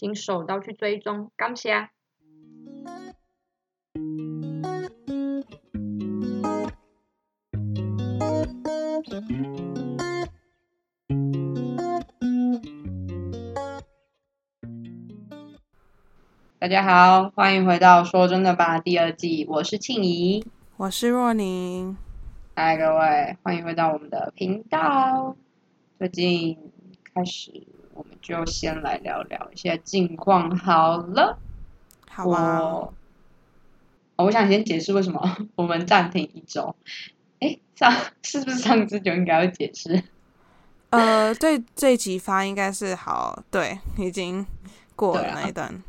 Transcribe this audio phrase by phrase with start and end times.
[0.00, 1.90] 请手刀去追踪，感谢。
[16.58, 20.42] 大家好，欢迎回到《说真的吧》第二季，我是庆怡，
[20.78, 21.94] 我是若宁。
[22.54, 25.36] 嗨，各位，欢迎回到我们的频道。
[25.98, 26.56] 最近
[27.12, 27.79] 开始。
[28.00, 31.38] 我们就先来聊聊一下近况好了。
[32.08, 32.88] 好啊。
[34.16, 36.74] 我想先解释为什么 我们暂停一周。
[37.40, 37.92] 哎，上
[38.24, 40.02] 是不是上次就应该要解释？
[40.88, 44.46] 呃，对，这一集发应该是好，对，已经
[44.96, 45.82] 过了那一段。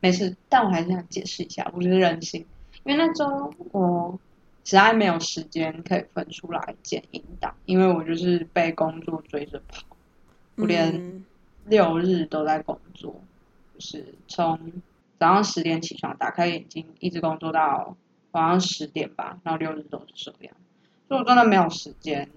[0.00, 2.44] 没事，但我还是想解释一下，我觉得任性，
[2.82, 4.18] 因为那周我
[4.64, 9.84] 实在没有时间可以分出来剪音档，因为我就是被工作追着跑，
[10.56, 11.24] 我连。
[11.64, 13.22] 六日都在工作，
[13.74, 14.72] 就是从
[15.18, 17.96] 早上十点起床，打开眼睛，一直工作到
[18.32, 19.38] 晚上十点吧。
[19.44, 20.54] 然后六日都是这样，
[21.08, 22.28] 所以我真的没有时间，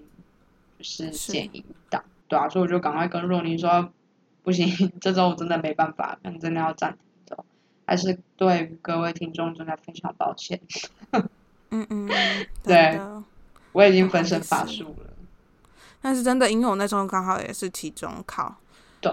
[0.78, 3.90] 就是剪音档，对啊，所以我就赶快跟若琳说，
[4.44, 7.44] 不行，这周我真的没办法，真的要暂停走，
[7.84, 10.60] 还是对各位听众真的非常抱歉。
[11.70, 12.08] 嗯嗯，
[12.62, 13.00] 对，
[13.72, 15.10] 我已经分身乏术了。
[16.00, 18.56] 但是真的，因为我那时候刚好也是期中考。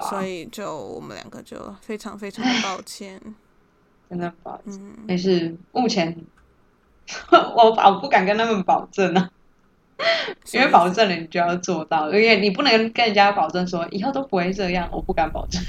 [0.01, 3.19] 所以就我们两个就非常非常的抱歉，
[4.09, 4.79] 真的抱歉。
[5.07, 6.15] 但是目前
[7.31, 9.29] 我我不敢跟他们保证啊，
[10.53, 15.61] 因为保证了你就要做到，因为你不能跟人家保证说以后都不会这样，我不敢保证。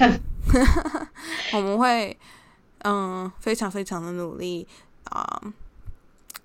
[1.53, 2.15] 我们会
[2.83, 4.67] 嗯非常非常的努力
[5.05, 5.41] 啊，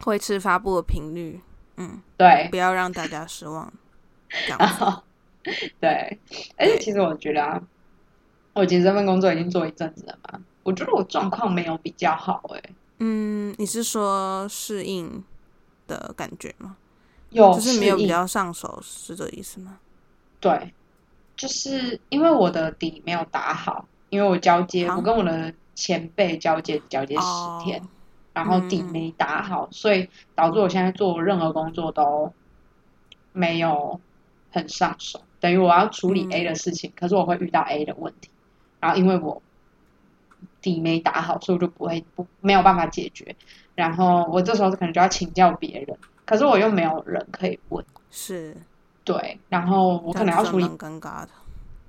[0.07, 1.41] 维持发布的频率，
[1.77, 3.73] 嗯，对，不要让大家失望。
[5.81, 6.19] 对，
[6.57, 7.61] 而且其实我觉得啊，
[8.53, 12.63] 我其实这份工作已经做一阵子了嘛，我觉得我状况没有比较好哎。
[12.99, 15.25] 嗯，你是说适应
[15.87, 16.77] 的感觉吗？
[17.31, 19.79] 有，就是没有比较上手，是这意思吗？
[20.41, 20.75] 对，
[21.37, 27.81] 就是因为我的底没有打好，因为我交接，我跟我的前辈交接交接十天，
[28.35, 32.33] 然后底没打好，所以导致我现在做任何工作都
[33.33, 34.01] 没有
[34.51, 35.21] 很上手。
[35.39, 38.29] 等于我要处理 A 的事情，可是我会遇到 A 的问题，
[38.81, 39.41] 然后因为我
[40.61, 43.37] 底没打好，所以我就不会不没有办法解决，
[43.75, 48.57] 然后我这时候可能就要请教别人，可是我又没有人可以问，是，
[49.05, 51.29] 对，然后我可能要处理尴尬的，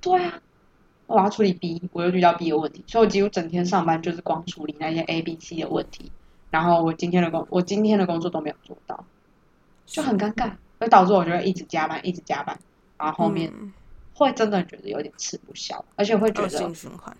[0.00, 0.40] 对啊，
[1.06, 6.10] 我要处理 B，我又遇到 B 的问题，所以我几乎整天上班就是光处理那些 A、B、C 的问题，
[6.50, 9.04] 然后我今天的工我今天的工作都没有做到，
[9.86, 12.58] 就很尴尬，会导致我就会一直加班，一直加班。
[12.98, 13.52] 然后后面
[14.14, 17.16] 会真的觉得有点吃不消，而且会觉得性循环。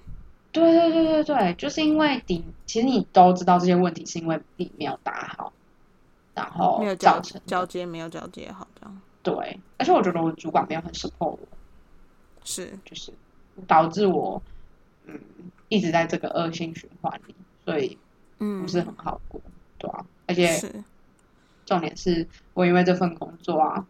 [0.53, 5.53] 对对对对对，就是因为底，其实你都知道这些问题是因为底没有打好，
[6.35, 9.01] 然后没有交交接没有交接好这样。
[9.23, 11.39] 对，而且我觉得我主管没有很 support 我，
[12.45, 13.11] 是就是
[13.67, 14.43] 导致我
[15.07, 15.19] 嗯
[15.69, 17.97] 一直在这个恶性循环里，所以
[18.39, 19.41] 嗯不是很好过，
[19.79, 20.61] 对啊，而且
[21.65, 23.87] 重点是我因为这份工作啊，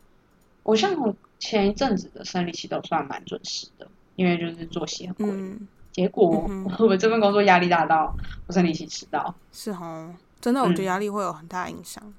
[0.63, 1.15] 我像我。
[1.45, 5.59] 前一阵子的生理期都算蛮准时的，因为就是作息很规
[5.91, 12.15] 结果我这份工作压力大到我生理期迟到，是哦，真的我觉得压力会有很大影响。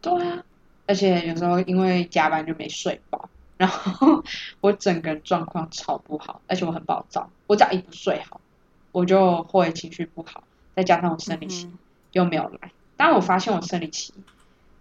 [0.00, 0.42] 对啊，
[0.86, 4.24] 而且有时候因为加班就没睡饱，然后
[4.62, 8.40] 我整个人状况超不好，而且我很暴躁，我只要一不睡好，
[8.90, 10.42] 我就会情绪不好，
[10.74, 11.70] 再加上我生理期
[12.12, 12.72] 又没有来。
[12.96, 14.14] 当我发现我生理期，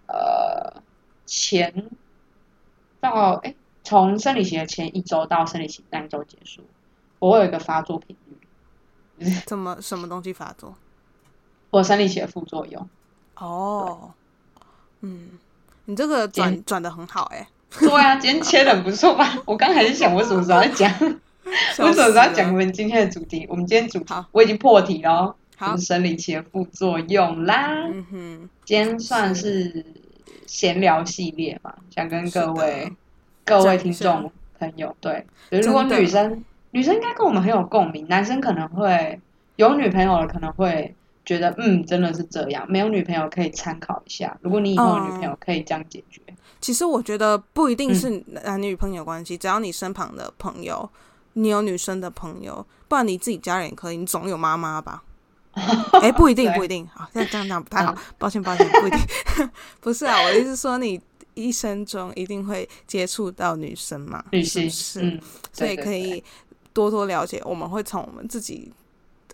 [0.07, 0.81] 呃，
[1.25, 1.89] 前
[3.01, 3.53] 到哎。
[3.83, 6.61] 从生理期的前一周到生理期那一周结束，
[7.17, 9.35] 我会有一个发作频率。
[9.47, 10.75] 怎么什么东西发作？
[11.71, 12.87] 我生理期的副作用。
[13.37, 14.11] 哦，
[15.01, 15.29] 嗯，
[15.85, 17.47] 你这个转转的很好哎。
[17.79, 19.35] 对啊，今天切的很不错吧？
[19.45, 23.47] 我刚还是想我什么时候要讲， 我什么时候要讲我们今天的主题？
[23.49, 27.87] 我们今天主题我已经破题了，好，生理期的副作用啦。
[27.91, 29.83] 嗯哼，今天算是
[30.51, 32.91] 闲聊系列嘛，想跟各位。
[33.45, 39.19] 各位听众朋友，对，如果女生女生应该跟我们很有共鸣，男生可能会
[39.55, 40.93] 有女朋友了可能会
[41.25, 42.63] 觉得，嗯，真的是这样。
[42.69, 46.21] 没有女朋友可以参考一下，如果你以后有女朋友可以这样解决。
[46.59, 50.87] 其实我觉得不一定是嗯男女朋友关系，只要你身旁的朋友，
[51.33, 55.01] 你有女生的朋友，不然你自己家人也可以，你总有妈妈吧？
[55.53, 56.87] 哎、不一定，不一定。
[56.87, 58.99] 好，这样这样讲不太好，嗯抱歉抱歉，不一定。
[59.81, 60.99] 不是啊，我的意思是说，你
[61.33, 65.01] 一生中一定会接触到女生嘛，是不是？
[65.01, 65.21] 嗯，
[65.51, 66.23] 所以可以
[66.73, 68.71] 多多了解，我们会从我们自己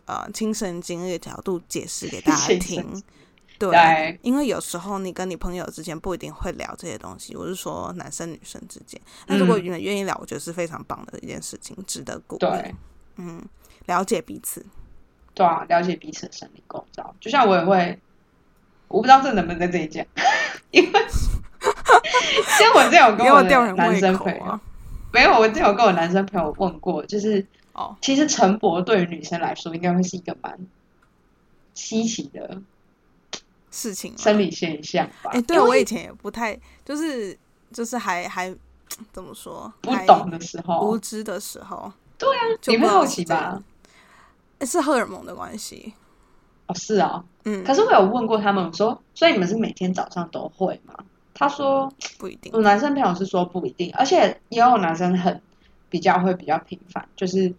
[0.05, 3.03] 呃亲身经历的角度解释给大家听。
[3.59, 8.99] 对，对因为有时候你跟你朋友之间不一定会聊这些东西，我是说男生女生之间。
[9.25, 12.75] 那如果嗯你们愿意聊，我觉得是非常棒的一件事情，值得鼓励对。
[13.15, 13.43] 嗯，
[13.87, 14.63] 了解彼此。
[15.37, 17.13] 对啊，了解彼此的生理构造。
[17.19, 17.99] 就像我也会，
[18.87, 20.03] 我不知道这能不能在这里讲，
[20.71, 20.91] 因为
[22.57, 23.43] 像我之前有跟我
[23.73, 24.59] 男生朋友！
[25.13, 30.57] 没有，我之前有跟我男生朋友问过，就是哦，其实晨勃对于女生来说，应该会是一个蛮
[31.75, 32.59] 稀奇的
[33.69, 35.29] 事情生理现象吧？
[35.33, 37.37] 哎、对我以前也不太，就是
[37.71, 38.51] 就是还还
[39.13, 43.63] 怎么说，不懂的时候无候，知的时候，对啊，就你会好不知道是这奇吧？
[44.59, 45.93] 诶是荷尔蒙的关系。
[46.67, 50.93] 哦，是啊，嗯，可是我有问过他们，我说，所以你们是每天早上都会吗？
[51.33, 52.61] 他说，不一定我。
[52.61, 55.41] 男生朋友是说不一定，而且也有男生很
[55.89, 57.53] 比较会比较频繁，就是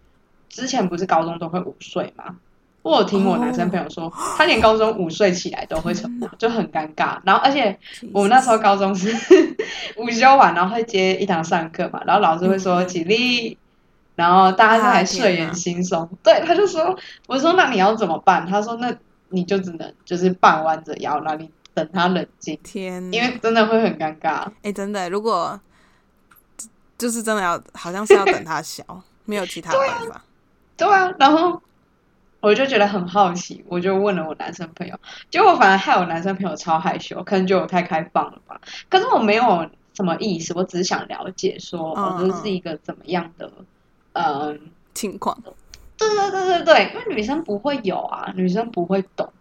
[0.49, 2.37] 之前不是高中都会午睡吗？
[2.83, 7.19] 我有听我男生朋友说，他连高中午睡起来都会晨勃，就很尴尬。
[7.25, 7.79] 然后而且
[8.12, 9.11] 我们那时候高中是
[9.97, 13.56] 午休完，然后会接一堂上课嘛，然后老师会说嗯起立，
[14.19, 16.09] 然后大家就还啊睡眼惺忪。
[16.25, 16.99] 对，他就说，
[17.29, 18.44] 我说那你要怎么办？
[18.44, 18.93] 他说那
[19.29, 24.44] 你就只能就是半弯着腰，然后你等他冷静，天，因为真的会很尴尬。
[24.62, 25.61] 哎、真的，如果
[26.99, 28.82] 就是真的要，好像是要等他消，
[29.25, 30.20] 没有其他办法。
[30.76, 31.62] 对啊，然后
[32.41, 34.99] 我就觉得很好奇，我就问了我男生朋友，
[35.31, 38.61] 结果反而害我男生朋友超害羞，可能觉得我太开放了吧。
[38.88, 43.67] 可是我没有什么意思，我只是想了解说，哦，嗯这是一个怎么样的，嗯，
[44.94, 45.37] 情况，
[45.96, 49.32] 对对对对对，因为女生不会有啊，女生不会懂，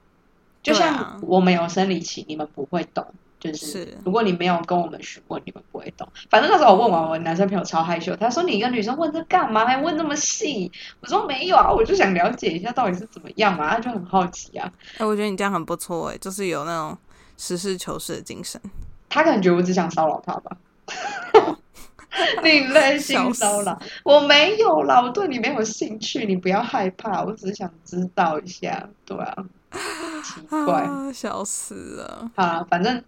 [0.61, 3.05] 就像我们有生理期，你们不会懂。
[3.39, 6.09] 就是是如果你没有跟我们询问，你们不会懂。
[6.27, 9.63] 反正那时候我问完，我男生朋友超害羞，他说：“你一个女生问这干嘛？
[9.63, 10.71] 还问那么细？”
[11.01, 14.67] 我说：“没有啊，我就想了解一下到底是怎么样嘛。”他就很好奇啊。
[14.97, 16.97] 哎、我觉得你这样很不错，哎，就是有那种
[17.37, 18.59] 实事求是的精神。
[19.07, 20.57] 他可能觉得我只想骚扰他吧，
[22.43, 29.35] 另类性骚扰，我没有啦，我对你没有兴趣，你不要害怕，我只是想知道一下，对啊，
[30.23, 30.81] 奇怪。
[30.83, 32.31] 啊，笑死了。
[32.35, 33.03] 好啦，反正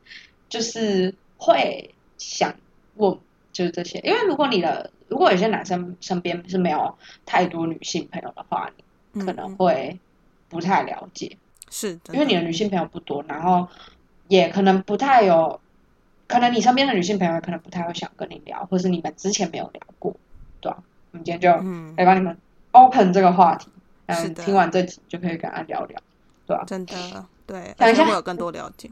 [0.48, 2.54] 就是会想
[2.96, 3.18] 问，
[3.52, 4.00] 就是这些。
[4.00, 6.96] 因为如果你的，如果有些男生身边是没有
[7.26, 8.70] 太多女性朋友的话，
[9.14, 10.00] 你可能嗯会
[10.50, 11.36] 不太了解，
[11.72, 13.68] 是真的，因为你的女性朋友不多，然后
[14.28, 15.60] 也可能不太有，
[16.30, 20.16] 可能你身边的女性朋友可能不太会想跟你聊，或是你们之前没有聊过，
[20.62, 20.78] 对吧、
[21.12, 22.38] 我们今天就嗯，来帮你们
[22.72, 23.68] open 这个话题，
[24.06, 26.00] 嗯，听完这集就可以跟他聊聊，
[26.46, 26.96] 对吧、真的
[27.48, 28.90] 对，等一下有更多了解。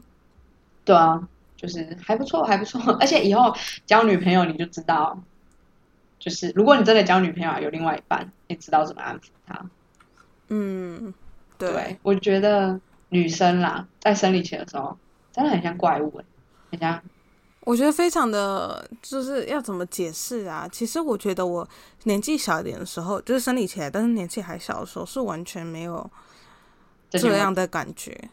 [0.84, 2.80] 对啊，就是还不错，还不错。
[2.98, 3.54] 而且以后
[3.86, 5.22] 交女朋友你就知道，
[6.18, 9.64] 就是如果你真的交女朋友有另外一半，你知道怎么安抚她。
[10.48, 11.14] 嗯，
[11.56, 12.80] 对，我觉得
[13.10, 14.98] 女生啦，在生理期的时候
[15.30, 16.24] 真的很像怪物、欸，
[16.72, 17.00] 很像
[17.68, 20.66] 我觉得非常的，就是要怎么解释啊？
[20.72, 21.68] 其实我觉得我
[22.04, 26.10] 年纪小一点的时候，就是生理期来，但是年纪还小的时候，是完全没有
[27.10, 28.30] 这样的感觉。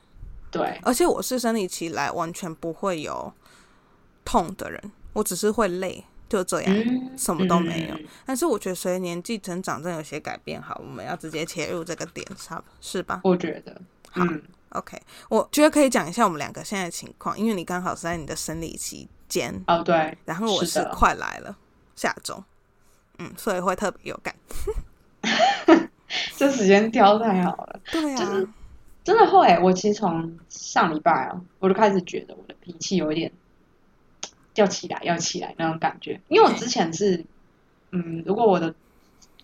[0.50, 3.34] 对，而且我是生理期来完全不会有
[4.24, 7.96] 痛的人，我只是会累，就这样，嗯，什么都没有。
[7.96, 10.62] 嗯但是我觉得随着年纪成长，真的有些改变。
[10.62, 12.64] 好，我们要直接切入这个点，是吧？
[12.80, 13.82] 是吧我觉得，
[14.14, 21.56] 嗯，？OK，我觉得可以讲一下我们两个现在的情况，因为你刚好是在你的生理期间，哦，对，然后我是快来了，
[21.96, 22.44] 下周，
[23.20, 24.36] 嗯，所以会特别有感。
[26.38, 28.48] 这时间挑太好了，对啊，就是
[29.04, 29.60] 真的会。
[29.62, 33.32] 我其实从上礼拜哦，我就开始觉得我的脾气有一点
[34.54, 36.22] 要起来，要起来那种感觉。
[36.28, 37.26] 因为我之前是，
[37.92, 38.74] 嗯，如果我的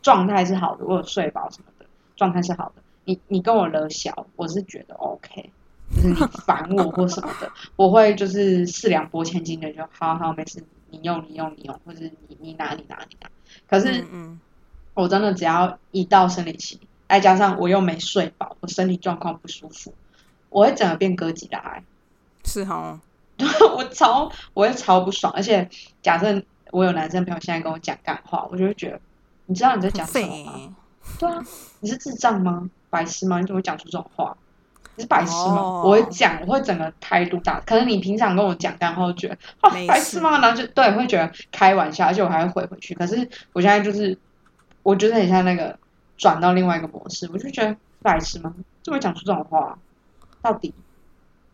[0.01, 1.85] 状态是好的，我有睡饱什么的，
[2.15, 5.51] 状态是好的，你你跟我惹小，我是觉得 OK。
[5.95, 13.29] 就是你烦我或什么的，我会就是四两拨千斤的就好好没事，你用你用你用，或者你你拿你拿你拿。
[13.67, 14.39] 可是嗯嗯，
[14.93, 16.79] 我真的只要一到生理期，
[17.09, 19.93] 再加上我又没睡饱，我身体状况不舒服，
[20.49, 21.83] 我会整个变哥吉拉、欸，
[22.45, 22.99] 是哦，
[23.75, 25.31] 我超我会超不爽。
[25.33, 25.69] 而且
[26.01, 28.99] 假设我有男生朋友现在跟我讲干话，我就会觉得，
[29.47, 30.75] 你知道你在讲什么吗？
[31.19, 31.43] 对啊，
[31.79, 32.69] 你是智障吗？
[32.89, 33.39] 白痴吗？
[33.39, 34.37] 你怎么会讲出这种话？
[34.95, 35.55] 你是白痴吗？
[35.61, 37.59] 哦我会讲，我会整个态度大。
[37.61, 40.39] 可能你平常跟我讲，然后觉得啊白痴吗？
[40.39, 42.93] 然后就对，会觉得开玩笑，而且我还会回回去。
[42.95, 44.17] 可是我现在就是，
[44.83, 45.77] 我觉得很像那个
[46.17, 48.53] 转到另外一个模式，我就觉得白痴吗？
[48.83, 49.77] 怎么会讲出这种话？
[50.41, 50.73] 到底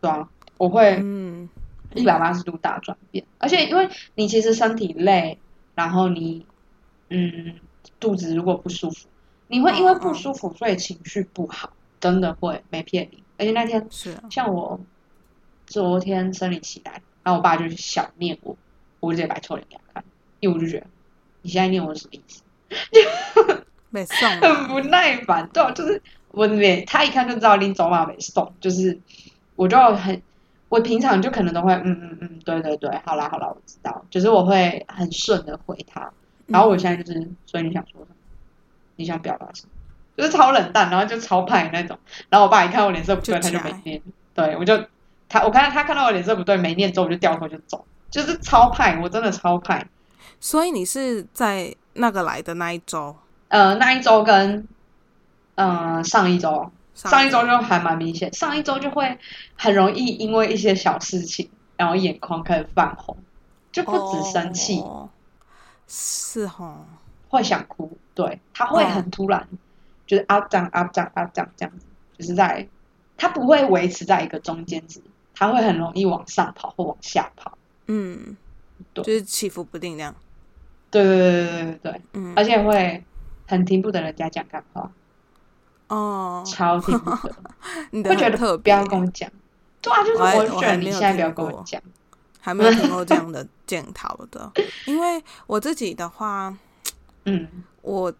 [0.00, 1.48] 对啊，我会嗯，
[1.94, 3.24] 一百八十度大转变。
[3.38, 5.38] 而且因为你其实身体累，
[5.74, 6.46] 然后你
[7.10, 7.54] 嗯
[8.00, 9.08] 肚子如果不舒服，
[9.46, 13.22] 你会因为不舒服所以情绪不好，真的会没骗你。
[13.38, 14.78] 而且那天是啊，像我
[15.66, 18.56] 昨天生理期来，然后我爸就想念我，
[19.00, 20.04] 我就直接摆臭脸给他看，
[20.40, 20.86] 因为我就觉得
[21.42, 22.42] 你现在念我是什么意思？
[23.90, 26.02] 没送很啊，不耐烦，对啊，就是
[26.32, 28.98] 我每，他一看就知道拎走马没送，就是
[29.56, 30.20] 我就很，
[30.68, 36.12] 我平常就可能都会，嗯嗯嗯，对对对，好啦好啦，我知道，就是我会很顺的回他，
[36.46, 38.16] 然后我现在就是，所以你想说什么？
[38.96, 39.70] 你想表达什么？
[40.18, 41.96] 就是超冷淡，然后就超派那种，
[42.28, 44.02] 然后我爸一看我脸色不对，他就没念，
[44.34, 44.76] 对我就
[45.28, 49.86] 他我看他看到我脸色不对没念之后，我就掉头就走，就是超派，我真的超派，
[50.40, 53.16] 所以你是在那个来的那一周，
[53.48, 54.66] 呃，那一周跟
[55.54, 56.70] 呃上一周。
[56.94, 57.24] 上。
[57.24, 59.16] 一周就还蛮明显，上一周就会
[59.54, 63.16] 很容易因为一些小事情，然后眼眶开始泛红，
[63.70, 65.08] 就不止生气，哦
[65.86, 66.84] 是哦，
[67.28, 69.46] 会想哭，对，他会很突然，
[70.08, 71.86] 就是 up down up down up down 这样子，
[72.18, 72.66] 就是在
[73.16, 75.00] 它不会维持在一个中间值，
[75.34, 78.36] 它会很容易往上跑或往下跑，嗯，
[78.94, 79.04] 对。
[79.04, 80.14] 就是起伏不定那样，
[80.90, 83.04] 对对对对对对对，嗯，而且会
[83.46, 84.90] 很听不得人家讲干话，
[85.88, 87.36] 哦，超听不得，
[87.92, 89.30] 你的会觉得不要，跟我讲，
[89.82, 91.80] 对啊，就是我还我就觉得你现在不要跟我讲，
[92.40, 94.50] 还没有听过这样 的检讨的，
[94.86, 96.56] 因为我自己的话，
[97.24, 97.46] 嗯。
[97.80, 98.12] 我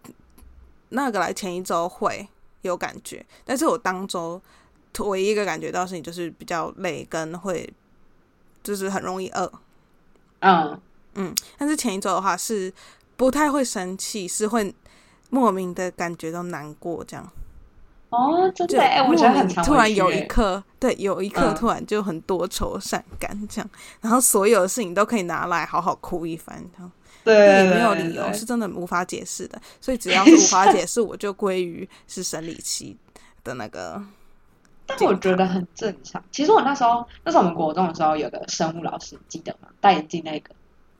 [0.89, 2.27] 那个来前一周会
[2.61, 4.41] 有感觉，但是我当周
[4.99, 7.71] 唯一一个感觉到的事情就是比较累，跟会
[8.63, 9.51] 就是很容易饿。
[10.39, 10.79] 嗯，
[11.15, 12.73] 嗯，但是前一周的话是
[13.15, 14.73] 不太会生气，是会
[15.29, 17.31] 莫名的感觉到难过这样。
[18.09, 23.69] 哦，真就的，哎，我觉得很突然有一刻，对，有一刻嗯突然就很多愁善感这样，
[24.01, 26.91] 然后所有的事情都可以拿来好好哭一番，这样
[27.29, 29.59] 对，也对没有理由，是真的无法解释的。
[29.79, 32.97] 所以只要是无法解释，我就归于是生理期
[33.43, 34.01] 的那个。
[34.85, 36.23] 但我觉得很正常。
[36.31, 39.67] 其实我那时候，那时候我们国中的时候有个生物老师，你记得吗？
[39.79, 40.49] 戴眼镜那个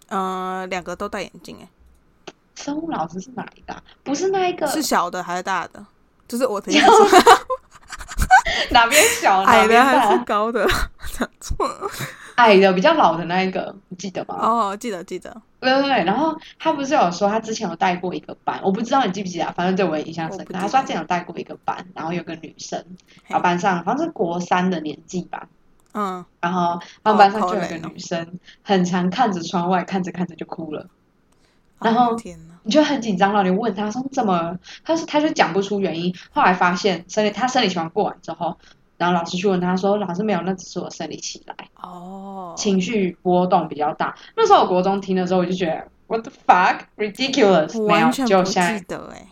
[0.10, 1.68] 呃，两个都戴眼镜，哎，
[2.56, 3.84] 生物老师是哪一个啊？
[4.04, 5.84] 不是那一个，是小的还是大的？
[6.28, 6.88] 就是我的意思，
[8.70, 9.44] 哪边小？
[9.44, 10.24] 哪边矮的还是？
[10.24, 10.68] 高的？
[11.18, 11.90] 讲错了。
[12.40, 14.36] 矮的比较老的那一个，你记得吗？
[14.42, 16.04] 哦，记得记得，对对对。
[16.06, 20.54] 然后他不是有说他之前有带过一个班，我不知道你记不记得啊，反正对我也印象深刻。
[20.54, 25.48] 他说他之前有带过一个班，然后有个女生，嘿然后班上好像是国三的年纪吧，
[25.94, 30.88] 嗯，然后他们班上就有一个女生，很常看着窗外，看着看着就哭了。
[31.80, 32.18] 然后
[32.64, 34.60] 你就很紧张了，你问他说你怎么？
[34.84, 36.14] 他说他就讲不出原因。
[36.32, 38.58] 后来发现生理他生理期完过完之后，
[39.00, 44.16] 然后老师去问他说老师没有，那只是我生理期来，哦，情绪波动比较大。
[44.38, 49.28] 那时候我国中听的时候，我就觉得 what the fuck ridiculous，我没有就现在记得哎，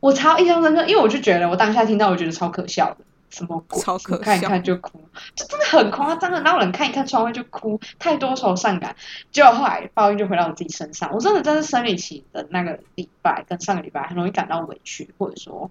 [0.00, 3.04] 我超印象深刻，因为我就觉得我当下听到我觉得超可笑的。
[3.30, 3.80] 什么鬼？
[3.80, 5.00] 超可看一看就哭，
[5.34, 6.38] 就真的很夸张的。
[6.42, 7.80] 然后人看一看窗外就哭？
[7.98, 8.94] 太多愁善感。
[9.30, 11.10] 结果后来报应就回到我自己身上。
[11.14, 15.70] 我真的真是生理期的那个礼拜跟上个礼拜很容易感到委屈，或者说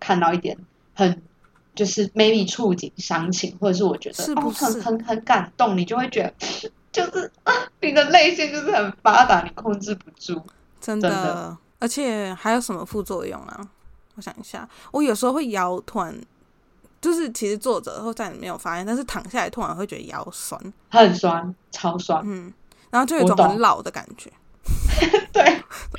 [0.00, 0.56] 看到一点
[0.94, 1.20] 很
[1.74, 10.40] 就是 maybe 触景伤情，或者是我觉得是不哦很是很很感动，你就会觉得就是啊你的泪腺就是很发达，你控制不住。
[10.80, 13.68] 真真的，而且还有什么副作用啊？
[14.16, 16.14] 我想一下，我有时候会腰突然，
[17.00, 20.60] 就是其实坐着后站没有发现，但是躺下来突然会觉得腰酸，
[20.90, 22.20] 很酸，超酸。
[22.24, 22.52] 嗯，
[22.90, 24.30] 然后就有一种很老的感觉。
[25.32, 25.42] 对，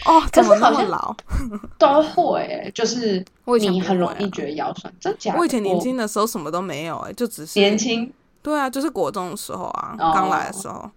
[0.05, 1.15] 哦，可怎么那是好像么老？
[1.77, 5.35] 都会、欸，就是我以前很容易觉得腰酸，真假？
[5.37, 10.11] 我以前年轻的时候什么都没有、哎，就只是年轻，对啊，就是国中的时候啊，哦。
[10.13, 10.89] 刚来的时候，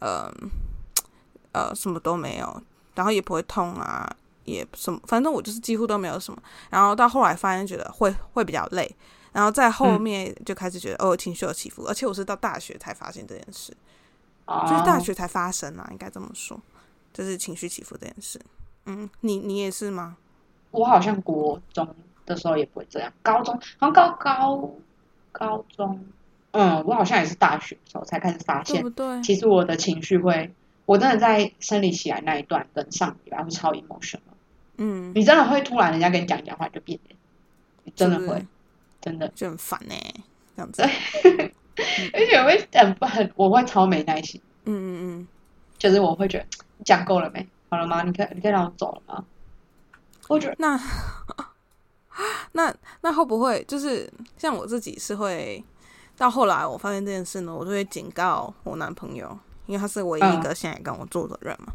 [0.00, 0.32] 呃
[1.52, 2.62] 呃，什么都没有，
[2.94, 4.10] 然后也不会痛啊，
[4.44, 6.42] 也什么，反正我就是几乎都没有什么。
[6.70, 8.90] 然后到后来发现觉得会会比较累，
[9.32, 10.00] 然后在后嗯。
[10.00, 13.76] 面就开始觉得、哦情绪有起伏，而且我是到大学才发现这件事，
[14.46, 14.64] 哦。
[14.66, 16.58] 就是大学才发生啊，应该这么说，
[17.12, 18.40] 就是情绪起伏这件事。
[18.86, 20.16] 嗯，你你也是吗？
[20.70, 21.86] 我好像国中
[22.24, 24.74] 的时候也不会这样，高中好像高高
[25.30, 26.04] 高中，
[26.52, 29.22] 嗯，我好像也是大学的时候才开始发现对不，对？
[29.22, 30.50] 其实我的情绪会，
[30.86, 34.20] 我真的在生理起来那一段跟上礼拜会超 emotional，
[34.78, 37.16] 嗯，你真的会突然人家跟你讲讲话就变脸，
[37.84, 38.46] 你真的会，
[39.00, 39.94] 真的，就很烦呢、
[40.56, 40.82] 这样子。
[42.12, 45.28] 而且我会很很我会超没耐心，嗯嗯嗯，
[45.78, 47.46] 就是我会觉得你讲够了没？
[47.70, 48.02] 好了吗？
[48.02, 49.24] 你可以你可以让我走了吗？
[50.28, 50.78] 我觉得那
[52.52, 55.62] 那那会不会就是像我自己是会
[56.16, 59.36] 到后来我发现这件事呢，我就会警告我男朋友，
[59.66, 61.72] 因为他是唯一一个现在跟我住的人嘛，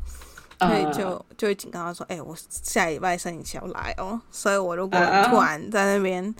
[0.60, 6.34] 所以呃就就会警告他说：“哎、我下礼拜生理期要来哦，所以我如果突然在那边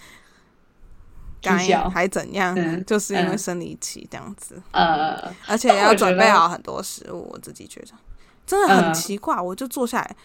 [1.42, 2.84] 该踢脚还怎样，嗯。
[2.86, 3.38] 就是因为嗯。
[3.38, 7.88] 生理期这样子，呃，而且要准备好很多食物，我自己觉得
[8.48, 9.40] 真的很嗯奇怪。
[9.40, 10.16] 我就坐下来，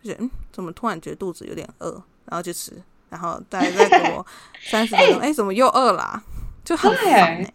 [0.00, 1.90] 就觉得嗯，怎么突然觉得肚子有点饿，
[2.26, 4.24] 然后就吃，然后再再过
[4.62, 6.22] 三十分钟，哎、怎么又饿啦、
[6.64, 7.52] 就很烦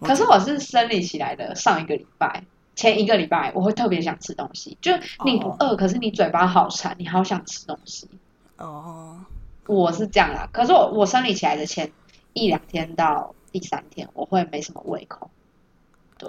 [0.00, 2.44] 可是我是生理起来的，上一个礼拜。
[2.76, 4.90] 前一个礼拜我会特别想吃东西，就
[5.24, 8.10] 你不哦饿，可是你嘴巴好馋，你好想吃东西。
[8.58, 9.16] 哦，
[9.66, 11.92] 我是这样啦，可是我我生理起来的前
[12.32, 15.30] 一两天到第三天，我会没什么胃口，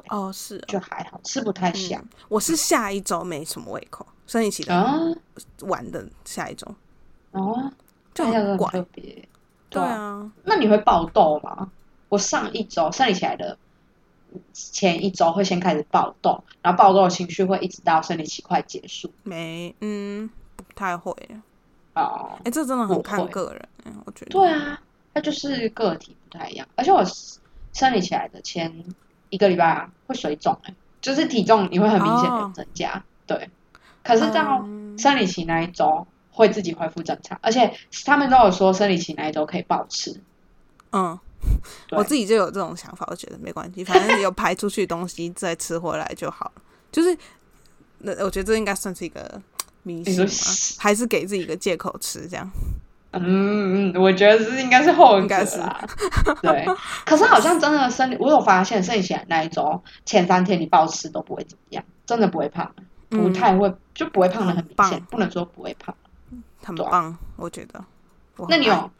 [0.09, 1.97] 哦是哦就还好，吃不太下。
[1.99, 4.99] 嗯，我是下一周没什么胃口，生理期的啊
[5.61, 6.67] 晚的下一周
[7.31, 7.71] 哦，
[8.13, 8.69] 就很很怪。
[8.71, 9.27] 特别。
[9.69, 11.69] 对啊，那你会爆痘吗？
[12.09, 13.57] 我上一周生理起来的
[14.53, 19.11] 前一周会先开始爆痘，然后爆痘的情绪会一直到生理期快结束。
[19.23, 21.13] 没嗯不太会。
[21.95, 24.31] 哦，哎、这真的很看个人，嗯我觉得。
[24.31, 24.79] 对啊，
[25.13, 27.03] 它就是个体不太一样，而且我
[27.73, 28.71] 生理起来的前
[29.35, 33.49] 一个礼拜啊会水肿、欸，就是体重你会很明显的哦增加，对。
[34.01, 37.75] 可是到嗯生理期那一周会自己恢复正常，而且
[38.05, 40.21] 他们都有说生理期那一周可以暴吃，
[40.93, 41.19] 嗯，
[41.89, 46.61] 对我自己就有这种想法，我觉得没关系， 反正有排出去的东西再吃回来就好了。
[46.93, 47.17] 就是，
[47.97, 49.41] 那我觉得这应该算是一个
[49.83, 50.31] 迷信嘛，
[50.79, 52.49] 还是给自己一个借口吃这样？
[53.23, 55.87] 嗯，嗯，我觉得是应该是后者啦。
[56.41, 56.65] 对，
[57.05, 62.73] 可是好像真的生理，我有发现生理期来那一周前三天你暴吃都不会怎么样，真的不会胖，
[63.09, 65.95] 不嗯太会，就不会胖的很明显，不能说不会胖。
[66.63, 67.83] 很棒，我觉得。
[68.49, 68.91] 那你有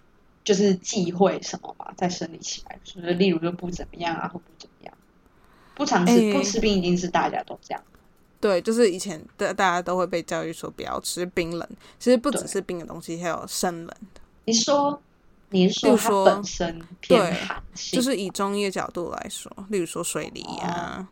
[0.43, 1.87] 就是忌讳什么吗？
[1.97, 4.93] 在生理期来，就是例如说不怎么样啊，或不怎么样，
[5.73, 7.81] 不常吃、诶不吃冰，已经是大家都这样。
[8.45, 14.21] 对，就是以前的大家都会被教育说不要吃冰冷，其实不只是冰的东西，还有生冷的。
[14.45, 15.01] 你说，
[15.49, 21.07] 你是说它本身偏对寒性，就是以中医的角度来说，例如说水梨啊、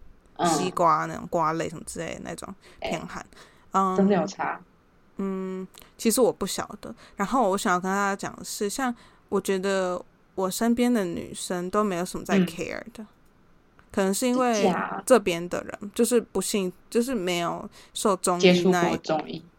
[0.45, 2.47] 西嗯，瓜那种瓜类什么之类的那种
[2.79, 3.25] 哎偏寒。
[3.71, 4.61] 嗯，真的有差。
[5.17, 5.67] 嗯，
[5.97, 6.93] 其实我不晓得。
[7.15, 8.93] 然后我想要跟大家讲的是，像
[9.29, 9.99] 我觉得
[10.35, 13.03] 我身边的女生都没有什么在嗯 care 的，
[13.93, 14.75] 可能是因为
[15.05, 18.99] 这边的人就是不信，就是没有受中医那一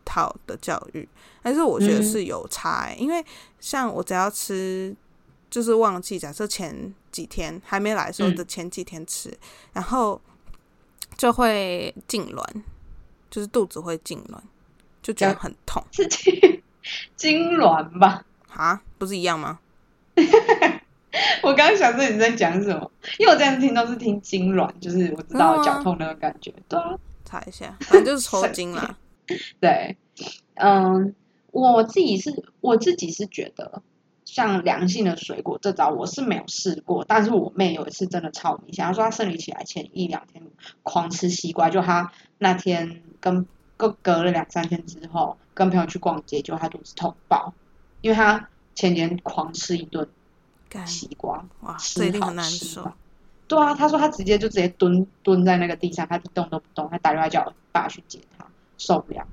[0.04, 1.08] 套的教育，
[1.40, 2.02] 但是我觉得嗯。
[2.02, 3.24] 是有差、欸，因为
[3.60, 4.94] 像我只要吃，
[5.48, 8.34] 就是忘记，假设前几天还没来的时候嗯。
[8.34, 9.32] 的前几天吃，
[9.72, 10.20] 然后
[11.16, 12.44] 就会痉挛，
[13.30, 14.40] 就是肚子会痉挛，
[15.00, 16.60] 就觉得很痛是痉
[17.16, 18.24] 痉挛吧？
[18.50, 19.60] 啊，不是一样吗？
[21.42, 26.52] 我刚刚想说你在讲什么，因为我这样听都是听痉挛，就是我知道嗯啊绞痛那个感觉。
[26.68, 28.96] 对啊，查一下，反正就是抽筋啦。
[29.60, 29.96] 对，
[30.54, 31.14] 嗯，
[31.52, 33.82] 我自己是我自己是觉得，
[34.24, 40.42] 像凉性的水果这招我是没有试过，但是我妹有一次真的超明显，她说她生理起来前一两天
[40.82, 43.46] 狂吃西瓜，就她那天跟
[43.76, 47.54] 隔隔了两三天之后跟朋友去逛街，就她肚子痛爆，
[48.02, 50.12] 因为她前天狂吃一顿干
[50.86, 52.90] 西瓜，哇，吃这一定好很难受。
[53.46, 58.44] 对啊，他说他直接就直接蹲蹲在那个地上，他一动都不动，他打电话叫我爸去接他，
[58.78, 59.24] 受不了，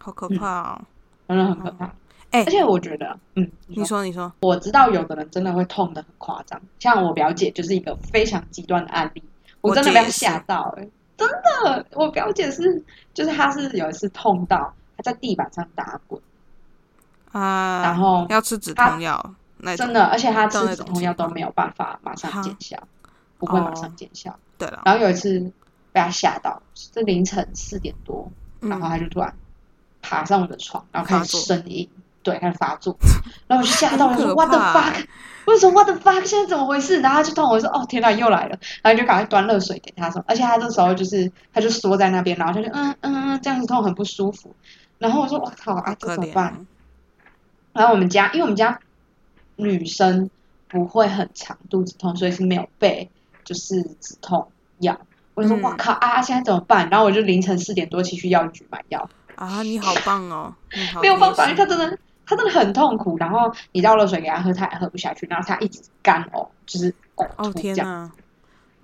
[0.00, 0.80] 好可怕哦！
[1.28, 1.92] 真的很可怕。
[2.32, 9.22] 哎、而且我觉得，嗯，你说，你说，我知道有的人真的会痛的很夸张，像我表姐就是一个非常极端的案例，
[9.60, 10.86] 我真的被她吓到哎、
[11.16, 11.28] 真
[11.64, 12.84] 的，我表姐是，
[13.14, 16.20] 就是她是有一次痛到她在地板上打滚，
[17.30, 22.76] 啊，然后要吃止痛药那真的，而且他吃止痛药都没有办法马上见效，
[23.38, 24.36] 不会马哦上见效。
[24.58, 25.40] 对了，然后有一次
[25.92, 29.34] 被他吓到，是凌晨四点多，然后他，就突然
[30.02, 31.88] 爬上我的床，然后开始呻吟，
[32.22, 32.96] 对，开始发作，
[33.46, 35.06] 然后我就吓到， 我说 What the fuck？
[35.46, 36.24] 为什么 What the fuck？
[36.24, 37.00] 现在怎么回事？
[37.00, 44.54] 然后他就痛，我说哦天哪，又来了，然后就赶快端热水给他说，而且他这时候就是他就缩在那边，然后他就嗯嗯嗯这样子痛很不舒服，
[44.98, 46.48] 然后我说我靠啊，这怎么办？
[46.52, 46.66] 哦，
[47.74, 48.78] 然后我们家因为我们家
[49.56, 50.30] 女生
[50.68, 53.10] 不会很长肚子痛，所以是没有备
[53.44, 54.46] 就是止痛
[54.78, 54.98] 药。
[55.34, 56.88] 我就说嗯哇靠啊，现在怎么办？
[56.88, 60.54] 然后我就凌晨四点多起去药局买药，啊，你好棒哦！
[61.02, 63.18] 没有办法，因为他真的他真的很痛苦。
[63.18, 68.10] 然后你倒热水给他喝，他也喝不下去，然后他一直干呕，就是呕哦吐这样。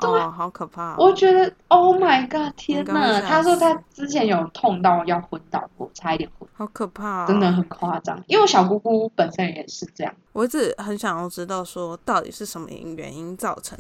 [0.03, 0.97] 对哦，好可怕哦！
[0.99, 2.87] 我觉得，Oh my god，天呐！
[2.87, 8.23] 刚刚吓他说他之前有痛到要昏倒过，差一点昏，好可怕、哦，真的很夸张。
[8.27, 13.79] 因为我小姑姑本身也是这样，我一直很想要知道，说到底是什么原因造成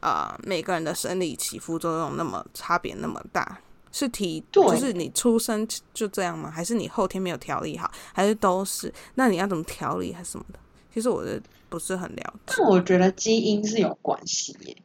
[0.00, 3.58] 啊、每个人的生理起伏作用那么差别那么大？
[3.92, 6.50] 是体对就是你出生就这样吗？
[6.50, 7.90] 还是你后天没有调理好？
[8.14, 8.92] 还是都是？
[9.16, 10.58] 那你要怎么调理还是什么的？
[10.92, 12.54] 其实我的不是很了解。
[12.56, 14.76] 但我觉得基因是有关系耶。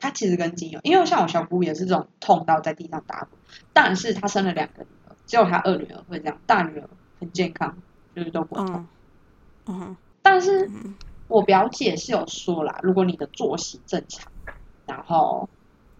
[0.00, 3.38] 它其实跟基因有，因为像我小姑也是这种痛到在地上打滚，
[3.72, 6.88] 但是她生了两个女儿，只有她二女儿会这样，大女儿
[7.20, 7.76] 很健康，
[8.14, 8.66] 就是都不痛。
[8.66, 8.88] 嗯
[9.66, 10.96] 嗯哼但是嗯
[11.28, 14.32] 我表姐是有说啦，如果你的作息正常，
[14.86, 15.48] 然后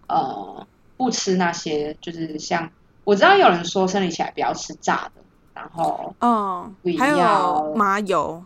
[0.09, 2.73] 呃不吃那些，就是像
[3.05, 5.23] 我知道有人说生理期来不要吃炸的，
[5.55, 7.17] 然后哦不，还要
[7.69, 8.45] 有麻油，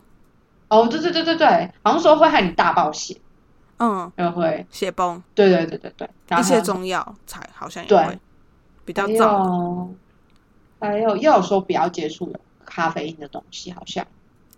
[0.68, 3.22] 哦对对对对对，好像说会害你大爆血，
[3.78, 8.18] 嗯，就会血崩，对对对对对，然后一些中药材好像也对会
[8.84, 9.18] 比较还燥。
[9.18, 9.94] 有
[10.80, 14.06] 还有又有说不要接触有咖啡因的东西，好像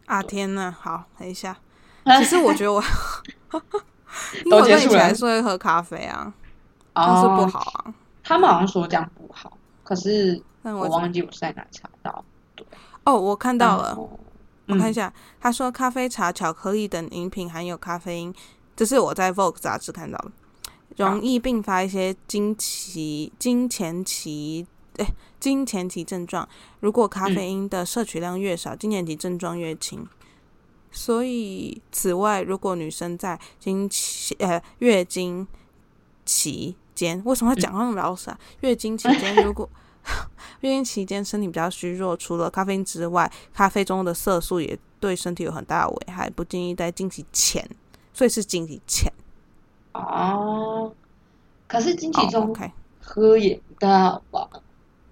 [0.06, 1.56] 啊天呐，好，等一下。
[2.18, 2.80] 其实我觉得我，
[4.44, 6.32] 因为都我跟你结束了起来是会喝咖啡啊，
[6.92, 7.94] 但是不哦，好啊。
[8.22, 12.24] 他们好像说这样不好，可是但我我忘记我是在哪查到。
[13.04, 14.18] 哦，我看到了，后
[14.66, 18.34] 我看一嗯下，他说咖啡、茶、巧克力等饮品含有咖啡因，
[18.76, 20.30] 这是我在 Vogue 杂志看到的，
[20.96, 24.66] 容易并发一些经期、经前期。
[24.98, 25.06] 哎，
[25.38, 26.48] 经前期症状，
[26.80, 30.08] 如果咖啡因的摄取量越少，经前期症状越轻。
[30.90, 35.46] 所以，此外，如果女生在经期呃月经
[36.24, 38.40] 期间，为什么要讲话那么老实啊？
[38.60, 39.68] 月经期间，如果
[40.60, 47.68] 月经期间身体比较虚弱，除了咖啡因之外，咖啡中的色素也对身体有很大的危害，不建议在经期前，
[48.16, 49.12] 所以是经期前。
[49.92, 50.90] 哦，
[51.68, 54.48] 可是经期哦中，OK，喝也不到吧？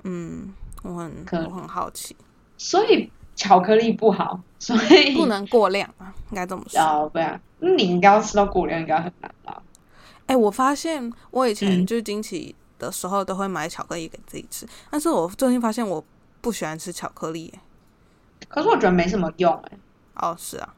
[0.04, 2.16] 嗯，我很可我很好奇，
[2.56, 6.80] 所以巧克力不好，所以不能过量啊，应该这么说。
[6.80, 9.62] 哦，不然那你应该要吃到过量，应该很难吧？
[10.24, 16.02] 哎、我发现我以前嗯就是经期的时候都会买巧克力给自己吃，但是我最近发现我
[16.40, 17.60] 不喜欢吃巧克力、耶
[18.48, 19.78] 可是我觉得没什么用哎、
[20.16, 20.74] 哦，是啊，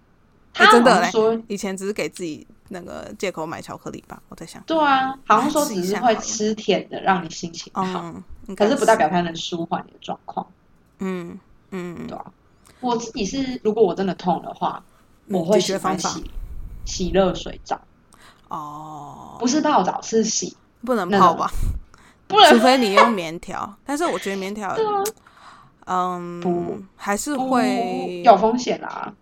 [0.57, 4.63] 他真的说，以前只是给自己那个借口买巧克力吧，我在想。
[4.63, 7.83] 对啊，好像说只是会吃甜的，让你心情好，
[8.49, 10.47] 嗯，可是不代表它能舒缓你的状况，
[11.01, 11.39] 嗯
[11.71, 12.25] 嗯对啊。
[12.81, 14.83] 我自己是，如果我真的痛的话，
[15.27, 16.31] 嗯我会喜解决方洗
[16.87, 17.79] 洗热水澡，
[18.49, 21.51] 哦，不是泡澡，是洗，不能泡吧，
[22.27, 23.77] 不能除非你用棉条。
[23.85, 24.75] 但是我觉得棉条，
[25.87, 29.13] 嗯不，还是不会有风险啦。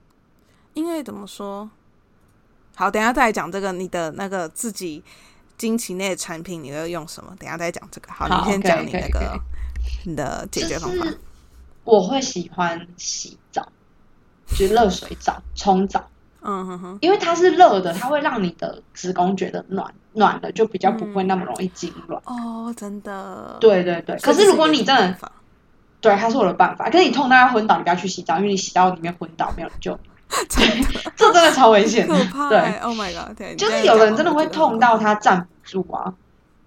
[0.74, 1.68] 因为怎么说？
[2.76, 5.02] 好，等一下再来讲这个你的那个自己
[5.56, 7.34] 经期内的产品，你会用什么？
[7.38, 8.12] 等一下再讲这个。
[8.12, 9.40] 好，好你先讲你那个可
[10.04, 10.96] 你的解决方法。
[10.96, 11.18] 就是
[11.84, 13.68] 我会喜欢洗澡，
[14.48, 16.08] 就是热水澡、冲澡，
[16.40, 22.20] 嗯哼哼，因为它是热的，它会让你的子宫觉得暖暖的，就比较不会那么容易痉挛。
[22.24, 23.56] 哦，真的。
[23.60, 25.16] 对对对，可是如果你真的
[26.00, 26.90] 对，它是我的办法。
[26.90, 30.08] 可是你痛到要昏倒，你不要去洗澡，因为你洗到里面昏倒，没有人救你，
[31.16, 32.24] 这真的超危险的可。
[32.24, 33.36] 怕对，欸！Oh my god！
[33.36, 36.14] 对，就是有人真的会痛到他站不住啊，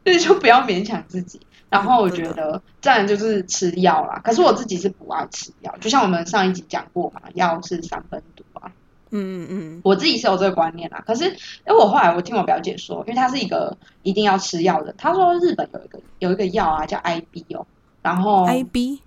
[0.03, 1.41] 所以就不要勉强自己。
[1.69, 8.71] 然后我觉得再来就是吃药啦，可是我自己是不爱吃药，就像我们上一集讲过嘛，药是三分毒啊，
[9.11, 11.03] 嗯嗯嗯，我自己是有这个观念啦。
[11.05, 11.33] 可是因
[11.67, 17.67] 为我后来我听我表姐说，因为她是一个一定要吃药的，她说日本有一个有一个药啊叫 IB 哦，
[18.01, 19.01] 然后 I B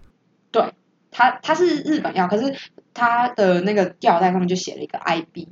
[0.52, 0.70] 对
[1.10, 2.56] 它它是日本药，可是
[2.94, 5.48] 它的那个药袋上面就写了一个 IB，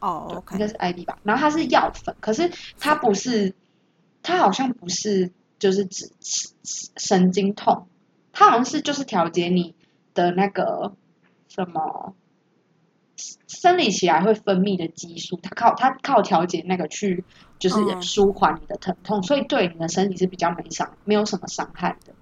[0.00, 1.18] 哦对，应该是 IB 吧。
[1.22, 3.54] 然后它是药粉，可是它不是，
[4.22, 6.10] 它好像不是就是指
[6.96, 7.86] 神经痛，
[8.32, 9.74] 它好像是就是调节你
[10.14, 10.94] 的那个
[11.48, 12.14] 什么
[13.46, 17.24] 生理起来会分泌的激素，它靠它靠调节那个去
[17.58, 18.02] 就是嗯。
[18.02, 22.12] 舒缓你的疼痛，所以对你的身体是比较没伤，没有什么伤害的。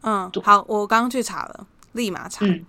[0.00, 1.66] 嗯好，我刚刚去查了，
[1.98, 2.46] 立马查。
[2.46, 2.64] 嗯，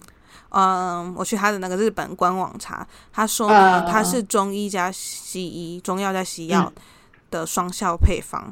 [0.49, 6.71] 嗯，我去他的那个日本官网查，他说嗯呢，嗯嗯它是中医加西医，中药加西药
[7.31, 8.51] 的双效配方，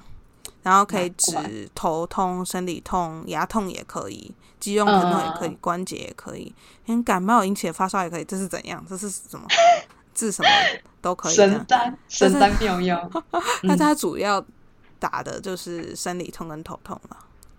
[0.63, 6.53] 然后可以难怪治头痛、生理痛、牙痛也可以，肌肉疼痛也可以，嗯关节也可以，
[6.85, 8.23] 连感冒引起的发烧也可以。
[8.23, 8.85] 这是怎样？
[8.87, 9.45] 这是什么？
[10.13, 10.49] 治什么
[10.99, 11.51] 都可以这样。
[11.51, 13.07] 神丹神丹妙药。
[13.61, 14.43] 但是它主要
[14.97, 17.17] 打的就是生理痛跟头痛了。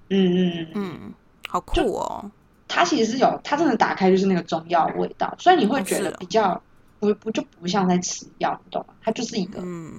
[0.09, 1.15] 嗯嗯嗯，嗯，
[1.49, 2.29] 好酷哦。
[2.69, 6.63] 它其实是有，它真的打开就是那个中药味道，所以你会觉得比较
[7.01, 8.95] 不不就不像在吃药，你懂吗？
[9.03, 9.93] 它就是一个嗯，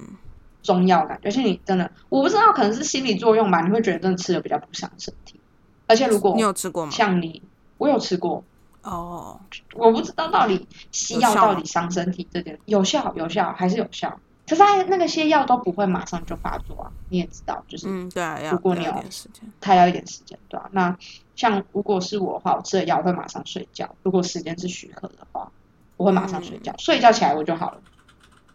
[0.62, 5.38] 中药感觉，而且你真的我不知道，可能是心理作用吧，你会觉得真的吃的比较不伤身体。
[5.86, 6.90] 而且如果你有吃过吗？
[6.92, 7.42] 像你，
[7.78, 8.44] 我有吃过，
[8.82, 9.40] 哦，
[9.74, 14.16] 我不知道到底西药到底伤身体这点有效有效还是有效，
[14.48, 19.42] 可是它那个些药都不会马上就发作啊，你也知道，就是嗯，对啊，如果你有点时间。
[19.60, 20.96] 它要一点时间，对吧、那
[21.40, 25.50] 像如果是我的话，我吃了药会马上睡觉，如果时间是许可的话，
[25.96, 27.80] 我会马上睡觉，睡觉起来我就好了，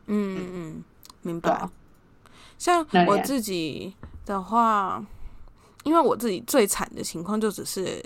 [0.05, 0.83] 嗯嗯嗯，
[1.23, 1.67] 明白。
[2.59, 5.03] 像我自己的话，
[5.83, 8.05] 因为我自己最惨的情况就只是，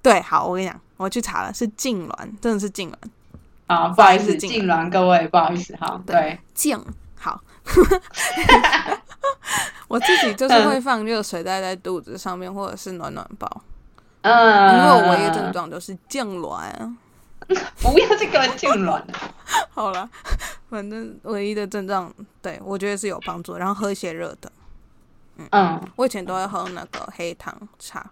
[0.00, 2.94] 对，好，我跟你讲，我去查了，是痉挛，真的是痉挛，
[3.66, 6.82] 啊，不好意思，不好意思痉挛各位，不好意思哈，对，痉。
[7.16, 7.38] 好，
[9.88, 13.62] 我自己就是会放热水袋在肚子上面，或者是暖暖包，
[14.24, 16.68] 嗯，因为我唯一的症状就是痉挛。
[17.82, 19.02] 不要这个痉挛，
[19.70, 20.08] 好了，
[20.70, 22.10] 反正唯一的症状，
[22.40, 23.54] 对我觉得是有帮助。
[23.58, 24.50] 然后喝一些热的，
[25.50, 28.10] 嗯，我以前都会喝那个黑糖茶，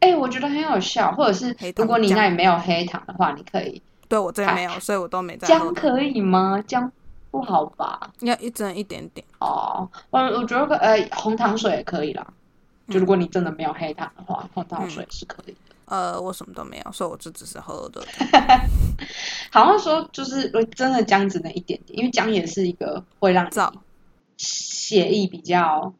[0.00, 5.74] 哎、我觉得很有效，或者是如果你那里没有黑糖的话，你可以对我这里没有，所以我都没在喝姜。
[5.74, 6.58] 可以吗？
[6.66, 6.90] 姜
[7.30, 8.00] 不好吧？
[8.20, 9.26] 要一针一点点。
[9.40, 12.26] 哦，我我觉得呃红糖水也可以啦。
[12.88, 15.74] 就如果你真的没有黑糖的话，红糖水是可以的。
[15.86, 18.02] 呃，我什么都没有，所以我就只是喝的。
[19.50, 23.50] 好像说就是呃真的姜只能一点点，因为姜也是一个会让
[24.36, 25.92] 血液比较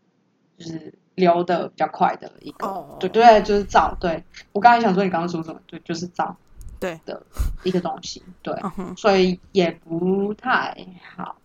[0.58, 3.94] 就是流的比较快的一个，哦对对，就是燥。
[3.98, 6.34] 对我刚才想说你刚刚说什么，对，就是燥
[6.80, 7.22] 对，的
[7.62, 10.76] 一个东西，对，嗯，所以也不太
[11.16, 11.36] 好，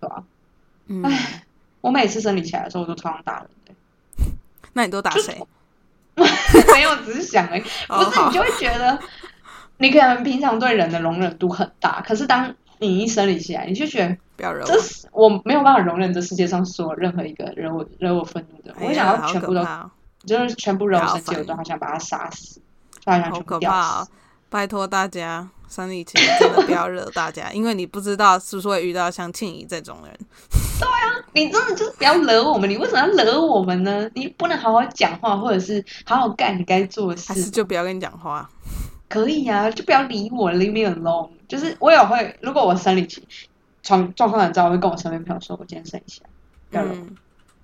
[0.00, 0.24] 对吧、
[0.86, 1.02] 嗯，
[1.80, 3.61] 我每次生理起来的时候，我都超想打人的。
[4.74, 5.40] 那你都打谁？
[6.14, 7.62] 没有，只是想而已。
[7.62, 8.98] 不是你就会觉得，
[9.78, 14.80] 你可能平常对人的容忍度很大，可是当你一生理起来，你就觉得不要惹这我。
[14.80, 19.66] 是我没有办法容忍这世界上所有任何一个惹我惹我愤怒的人，我会想要全部都
[20.26, 22.60] 就是全部惹我生气，我都好想把他杀死，
[23.00, 24.06] 就好想好全部吊！
[24.50, 30.14] 拜托大家，生理期真的不要惹大家， 因为你不知道是不是会遇到像庆怡这种人。
[31.34, 34.10] 你真的就是不要惹我们，你为什么要惹我们呢？
[34.14, 37.50] 你不能好好讲话，或者是好好干你该做的还是事。
[37.50, 38.48] 就不要跟你讲话。
[39.08, 41.30] 可以啊，就不要理我，leave me alone。
[41.48, 43.26] 就是我也会，如果我生理期
[43.82, 46.20] 状状况很糟，我会跟我身边朋友说，我今天生理期，
[46.70, 46.96] 不要惹我。
[46.96, 47.16] 嗯，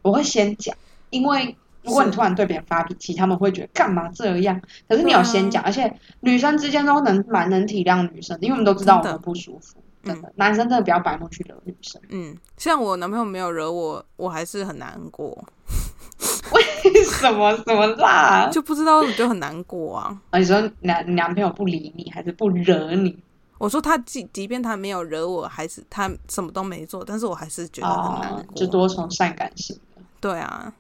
[0.02, 0.74] 我会先讲，
[1.10, 4.60] 因为如果你突然对别人发脾气，他们会觉得干嘛这样。
[4.88, 10.32] 可是你有先啊讲，而且女生之间都能蛮能体谅女生的，因为我们都知道我们不舒服，真的。
[10.36, 15.30] 男生真的不要白目去惹女生，嗯，像我男朋友没有惹我，我还是很难过，
[16.52, 16.62] 为
[17.04, 18.48] 什么 什么啦？
[18.52, 20.20] 就不知道我就很难过啊。
[20.30, 23.18] 啊，你说男男朋友不理你，还是不惹你？
[23.58, 28.54] 我说他即即便他没有惹我，还是他什么都没做，但是我还是觉得很难哦，过。
[28.56, 30.02] 就多愁善感型的。
[30.20, 30.72] 对啊，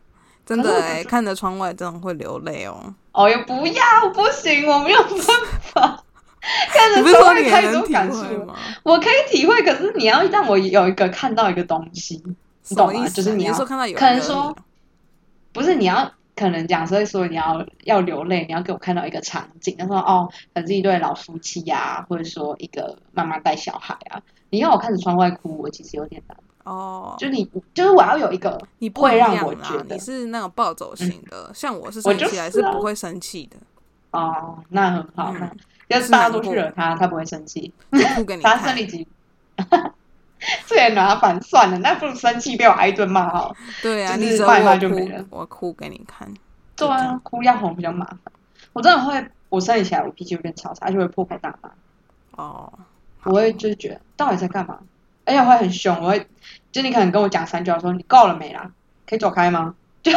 [0.46, 2.94] 真的哎、看着窗外真的会流泪哦。
[3.12, 5.18] 哦，又不要，不行，我没有办
[5.72, 6.04] 法。
[6.72, 8.54] 看着窗外太也能体多感触，吗？
[8.82, 12.22] 我可以体会，可是你要让我有一个看到一个东西，
[12.68, 13.08] 你懂吗？
[13.08, 14.56] 就是你要说看到有可能说
[15.52, 26.36] 不是你要可能讲，所以说你要要流泪，你要给我看到一个场景，他说哦，可能是一对老夫妻呀、或者说一个妈妈带小孩啊，你要我看着窗外哭，我其实有点难。
[26.64, 33.56] 哦，就你就是我要有一个你不会让我觉得你是那种暴走型的，像我是生气来是不会生气的，
[34.10, 35.50] 哦，那很好，嗯那
[35.88, 37.72] 要是大家都去惹他，他不会生气，
[38.42, 38.76] 他生看。
[38.76, 39.06] 理期。
[40.66, 43.56] 这也麻烦，算了，那不如生气被我挨一顿骂好。
[43.82, 46.32] 对啊，就是骂一骂就没了，我哭给你看。
[46.76, 48.18] 对啊哭要红比较麻烦。
[48.72, 51.70] 我真的会，我生理起来我脾气会变超差，而且会破口大骂。
[52.36, 52.72] 哦，
[53.24, 54.78] 我会就是觉得到底在干嘛，
[55.24, 56.24] 而且我会很凶，我会
[56.70, 58.70] 就你可能跟我讲三句，我说你够了没啦，
[59.08, 59.74] 可以走开吗？
[60.04, 60.12] 就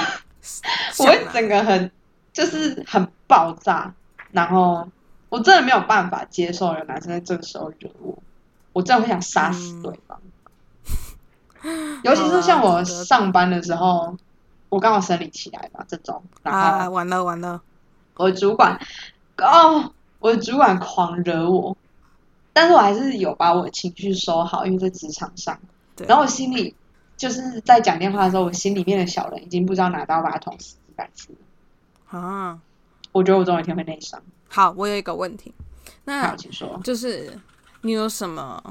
[0.99, 1.89] 我会整个很
[2.31, 3.91] 就是很爆炸，
[4.31, 4.88] 然后
[5.32, 8.17] 我真的没有办法接受有男生在这个时候惹我，
[8.74, 10.20] 我真的会想杀死嗯对方。
[12.04, 14.17] 尤其是像我上班的时候，
[14.67, 17.62] 我刚好生理期来嘛，这种，然啊，后完了完了，
[18.15, 18.78] 我的主管，
[19.38, 21.78] 哦，我的主管狂惹我，
[22.52, 25.58] 但是我还是有把我的情绪收好，因为在职场上。
[26.08, 26.76] 然后我心里
[27.15, 32.20] 就是在讲电话的时候，我心里面的小人已经不知道拿刀把他捅死几百次了。
[32.20, 32.60] 啊，
[33.13, 34.22] 我觉得我总有一天会内伤。
[34.52, 35.54] 好，我有一个问题，
[36.04, 36.36] 那。
[36.84, 37.40] 就是
[37.82, 38.62] 你有什么，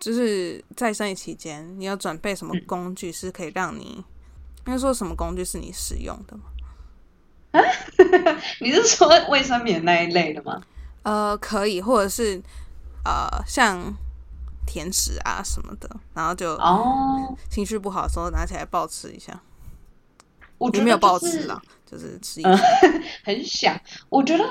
[0.00, 4.04] 就是在生理期间，你要准备什么嗯工具是可以让你，
[4.66, 6.42] 应该说什么工具是你使用的吗？
[7.52, 7.60] 啊
[8.60, 10.60] 你是说卫生棉那一类的吗？
[11.04, 12.42] 呃，可以，或者是
[13.04, 13.94] 呃，像
[14.66, 19.40] 甜食啊什么的，然后就哦，情绪不好的时候拿起来暴吃一下，
[20.58, 22.56] 我觉得也没有暴吃啦，就是吃一嗯。
[23.24, 23.80] 很想。
[24.08, 24.44] 我觉得，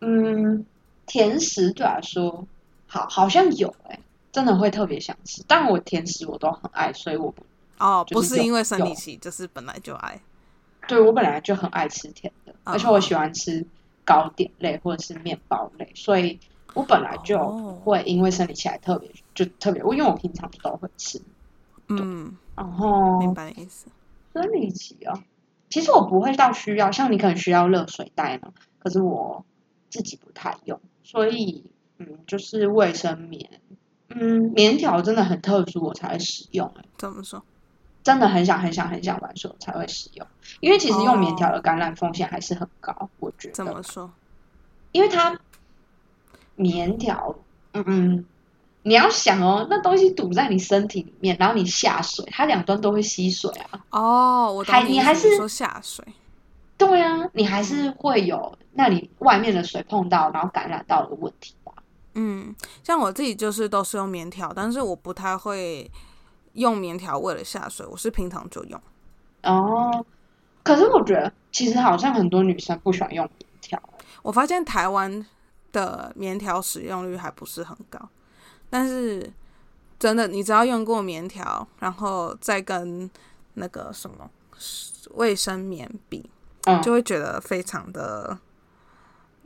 [0.00, 0.64] 嗯，
[1.06, 2.46] 甜食对来说，
[2.86, 3.98] 好好像有哎、
[4.32, 5.42] 真的会特别想吃。
[5.46, 7.42] 但我甜食我都很爱，所以我不
[7.78, 10.20] 哦，不就是因为生理期，就是本来就爱。
[10.88, 13.64] 对我本来就很爱吃甜的，嗯而且我喜欢吃
[14.04, 16.38] 糕点类或者是面包类，所以
[16.74, 21.20] 我本来就哦会因为生理期来特别就特别，因为我平常都会吃。
[21.88, 23.86] 嗯，然后明白你意思。
[24.32, 25.22] 生理期哦，
[25.70, 29.46] 其实我不会到需要，像你可能需要热水袋嘛，可是我
[29.88, 31.64] 自己不太用，所以
[31.98, 33.62] 嗯，就是卫生棉，
[34.08, 37.42] 嗯，棉条真的很特殊，我才会使用、欸，怎么说？
[38.02, 40.26] 真的很想很想很想玩，所以我才会使用，
[40.60, 44.10] 因为其实用棉哦条的感染风险还是很高，我觉得怎么，说？
[44.92, 45.38] 因为它
[46.56, 47.36] 棉条，
[47.72, 48.24] 嗯嗯。
[48.90, 53.80] 你要想哦，那东西堵在你身体里面，然后你下水，它两端都会吸水啊。
[53.90, 56.04] 哦，我懂还你你还是说下水。
[56.76, 61.72] 对啊，你还是会有那里外面的水碰到，然后感染到的问题吧？
[62.14, 65.88] 嗯，像我自己就是都是用棉条，但是我不太会
[66.54, 68.80] 用棉条为了下水，我是平常就用。
[69.44, 70.04] 哦，
[70.64, 73.80] 可是我觉得其实好像很多女生不喜欢用棉条，
[74.22, 75.24] 我发现台湾
[75.70, 78.00] 的棉条使用率还不是很高，
[78.70, 79.30] 但是
[79.98, 83.10] 真的，你只要用过棉条，然后再跟
[83.54, 84.30] 那个什么
[85.14, 86.30] 卫生棉比，
[86.64, 88.38] 嗯，就会觉得非常的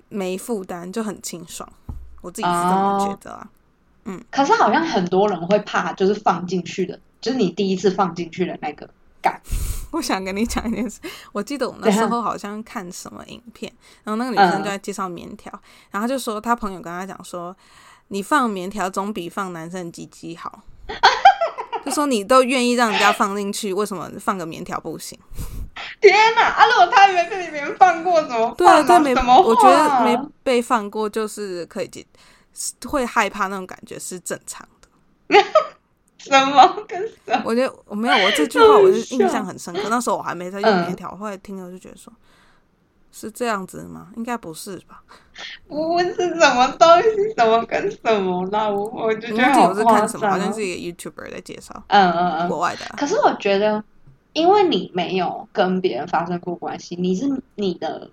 [0.09, 1.69] 没负担，就很清爽。
[2.21, 3.51] 我自己是这么觉得啊。
[4.05, 4.23] 嗯。
[4.31, 8.89] 可是好像很多人会怕，就是放进去的，就是你第一次放进去的那个
[9.21, 9.41] 感，
[9.93, 11.01] 我想跟你讲一件事，
[11.33, 13.73] 我记得我那时候好像看什么影片，
[14.05, 14.63] 然后那个女生嗯。
[14.63, 15.53] 就在介绍棉条，
[15.91, 17.57] 然后就说她朋友跟她讲说，
[18.09, 20.63] 你放棉条总比放男生的鸡鸡好，
[21.85, 25.19] 就说你都愿意让人家放进去，为什么放个棉条不行？
[26.01, 26.43] 天哪！
[26.43, 28.99] 啊，如果他没被别人放过怎么对啊，办啊？
[28.99, 32.05] 对没，什么我觉得话没被放过就是可以接，
[32.87, 35.43] 会害怕那种感觉是正常的。
[36.19, 37.43] 什么跟什么？
[37.45, 39.89] 我觉得我没有，我这句话我是印象很深刻。
[39.91, 42.13] 那时候我还没在用嗯棉条，我后来听了就觉得说，
[43.17, 44.09] 是这样子吗？
[44.17, 45.01] 应该不是吧？
[45.69, 48.69] 不是什么东西，什么跟什么啦？
[48.69, 52.95] 我我就觉得好夸我是看什么，张哦好像是一个 YouTuber 在介绍嗯嗯嗯，国外的啊。
[52.99, 53.83] 可是我觉得，
[54.33, 58.11] 因为你没有跟别人发生过关系，你是你的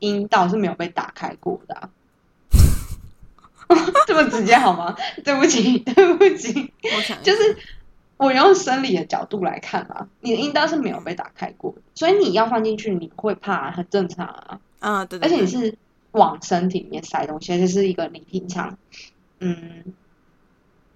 [0.00, 1.88] 阴道是没有被打开过的、啊。
[4.08, 4.96] 这么直接好吗？
[5.24, 7.56] 对不起，对不起，我想就是
[8.20, 14.60] 我用生理的角度来看啊，你的阴道是没有被打开过的，所以你要放进去，你会怕，很正常啊。
[14.78, 15.74] 啊，对对对，而且你是
[16.10, 18.76] 往身体里面塞东西，而且是一个你平常
[19.38, 19.94] 嗯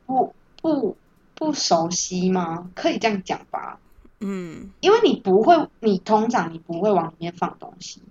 [0.04, 0.98] 不不
[1.34, 2.70] 不熟悉吗？
[2.74, 3.78] 可以这样讲吧？
[4.20, 8.02] 嗯因为你不会，你通常你不会往里面放东西，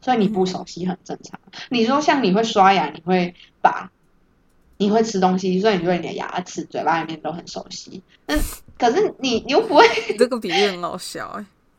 [0.00, 1.38] 所以你不熟悉很正常。
[1.70, 3.92] 你说像你会刷牙，你会把
[4.78, 8.02] 你会吃东西，所以你对你的牙齿、嘴巴里面都很熟悉。
[8.26, 8.34] 那
[8.78, 11.28] 可是你你又不会，你这个比喻很好笑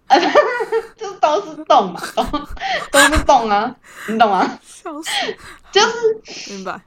[0.07, 0.19] 哎，
[0.97, 2.23] 就都是洞嘛，都
[2.91, 3.75] 都是洞啊，
[4.07, 4.59] 你懂吗？
[4.63, 5.09] 笑死，
[5.71, 6.81] 就是明白。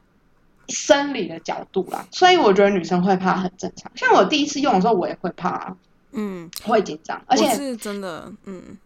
[0.68, 3.90] 生理的角度啦，所以我觉得女生会怕很正常。
[3.94, 5.76] 像我第一次用的时候，我也会怕、啊，
[6.12, 8.78] 嗯，会紧张，而且我是真的，嗯，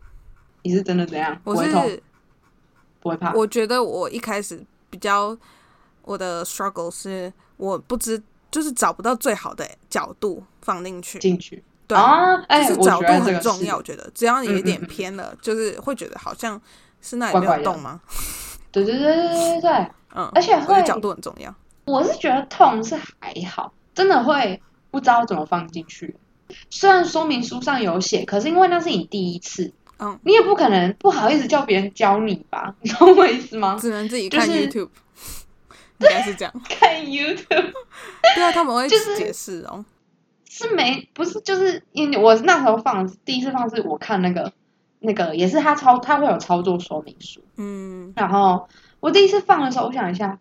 [0.63, 1.39] 你是真的怎样？
[1.45, 2.03] 我不会痛，是
[3.01, 3.33] 不会怕。
[3.35, 4.61] 我觉得我一开始
[4.91, 5.37] 比较
[6.07, 13.77] 我的 struggle 是我不知就是找不到最好的角度放进去，进去对，啊，哎，就是角度很重要。
[13.77, 16.59] 我觉得只要你有一点嗯嗯嗯偏了，就是会觉得好像
[17.03, 18.01] 是那里没有动吗？
[18.73, 19.71] 对对对对对对，
[20.15, 21.55] 嗯，而且会角度很重要。
[21.85, 26.17] 我是觉得痛是还好，真的会不知道怎么放进去。
[26.71, 32.75] 虽然说明书上有写，可是因为那是你第一次，嗯，你也不可能不好意思叫别人教你吧？
[32.81, 33.77] 你懂我意思吗？
[33.81, 34.89] 只能自己看 YouTube，
[35.99, 36.53] 应该是这样。
[36.69, 37.47] 看 YouTube
[38.35, 39.85] 对啊，他们会就是解释哦。
[40.49, 44.51] 是没不是就是因为我那时候放第一次放是我看那个
[45.01, 48.67] 那个也是他操他会有操作说明书，嗯，然后
[49.01, 50.39] 我第一次放的时候，我想一下，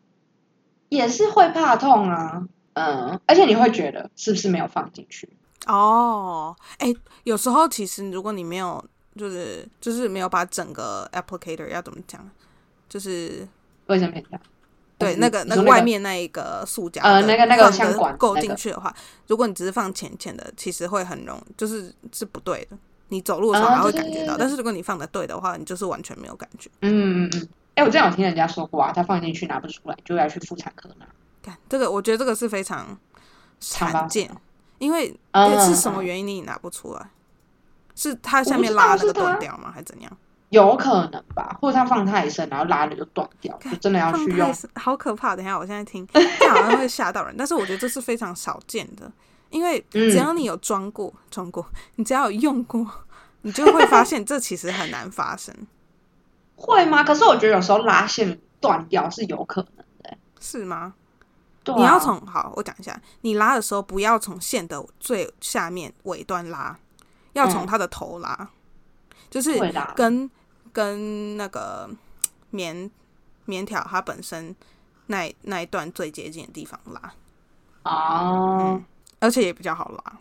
[0.88, 5.28] 也是会怕痛啊，嗯，而且你会觉得是不是没有放进去？
[5.68, 6.94] 哦，哎，
[7.26, 8.84] 有时候其实如果你没有，
[9.18, 12.26] 就是就是没有把整个 applicator 要怎么讲，
[12.88, 13.46] 就是
[13.88, 14.55] 卫生棉条，还是
[14.98, 18.96] 对那个那个外面那一个塑胶的呃那个那个放的像管够进去的话，
[19.28, 22.78] 如果你只是放浅浅的，其实会很容就是是不对的。
[23.10, 26.70] 你走路的时候啊还会感觉到，但是如果你放的对的话，你就是完全没有感觉。
[26.82, 27.48] 嗯嗯嗯。
[27.76, 31.06] 哎、我之前有听人家说过啊，他放进去拿不出来，就要去妇产科拿。
[31.44, 32.98] 看这个，我觉得这个是非常
[33.60, 34.32] 常见，
[34.80, 35.16] 因为
[35.68, 37.10] 是什么原因你拿不出来？
[37.94, 39.72] 是它下面拉那个断掉吗？
[39.72, 40.18] 还是怎样？
[40.56, 44.56] 有可能吧，或者他放太深，然后拉了就断掉，就真的要去用。
[44.76, 45.36] 好可怕！
[45.36, 49.12] 等一下，我现在听， 这好像会吓到人，但是我觉得这是非常少见的，
[49.50, 52.90] 因为嗯只要你有装过、装过，你只要有用过，
[53.42, 55.54] 你就会发现 这其实很难发生，
[56.56, 57.04] 会吗？
[57.04, 60.18] 可是我觉得有时候拉线断掉是有可能的、欸。
[60.40, 60.94] 是吗？
[61.64, 66.78] 对啊、你要从好，我讲一下，你拉的时候不要从线的最下面尾端拉，
[67.34, 68.48] 要从嗯它的头拉，
[69.32, 69.60] 就是
[69.96, 70.30] 跟
[70.76, 71.90] 跟那个
[72.50, 72.92] 棉
[73.46, 74.54] 棉条它本身
[75.08, 77.14] 那那一段最接近的地方拉，
[77.84, 78.84] 哦，
[79.20, 80.18] 而且也比较好拉，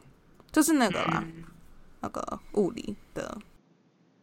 [0.52, 1.42] 就是那个啦，嗯
[2.02, 3.36] 那个物理的，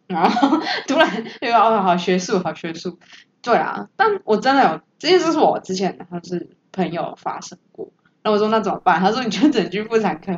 [0.08, 0.58] 然 后
[0.88, 2.98] 突然又要哦好学术，好学术。
[3.42, 7.92] 对啊，但我真的有，这件事是我之前他是朋友发生过。
[8.22, 9.02] 然后我说那怎么办？
[9.02, 10.32] 他说你就整去妇产科，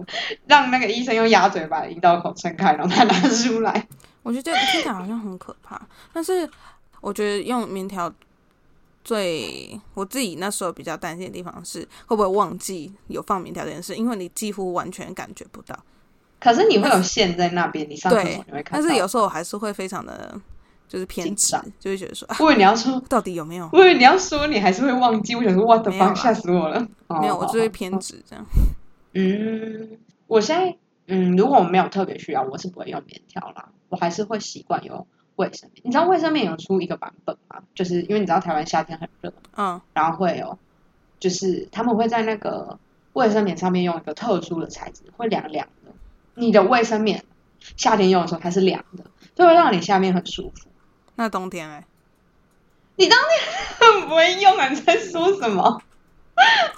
[0.48, 3.88] 让那个医生用鸭嘴把阴道口撑开，然后他拿出来。
[4.24, 5.80] 我觉得这个听起来好像很可怕，
[6.12, 6.50] 但是
[7.02, 8.12] 我觉得用棉条
[9.04, 15.78] 最我自己那时候比较担心的地方是会不会忘记有放棉条这件事，因为你几乎完全感觉不到。
[16.40, 18.72] 可是你会有线在那边，你上厕所对你会看到。
[18.72, 20.40] 但是有时候我还是会非常的
[20.88, 23.70] 就是偏执，就会觉得说啊，我以为你要说，到底有没有？
[23.74, 25.36] 我以为你要说你还是会忘记。
[25.36, 26.80] 我想说，what the 没有啦 fuck，吓死我了。
[27.08, 28.46] 没有，哦我就会偏执这样。
[29.14, 29.98] 嗯，
[30.28, 30.76] 我现在
[31.08, 35.82] 嗯，如果我没有特别需要，我是不会用棉条啦，我还是会习惯用卫生棉。
[35.86, 37.62] 你知道卫生棉有出一个版本吗？
[37.76, 40.58] 就是因为你知道台湾夏天很热，嗯，然后会有，
[41.20, 42.80] 就是他们会在那个
[43.14, 45.92] 卫生棉上面用一个特殊的材质，会凉凉的。
[46.36, 47.24] 你的卫生棉
[47.78, 49.04] 夏天用的时候它是凉的，
[49.36, 50.70] 就会让你下面很舒服。
[51.16, 51.86] 那冬天哎，
[52.98, 54.70] 很 不会用啊！
[54.70, 55.82] 你在说什么？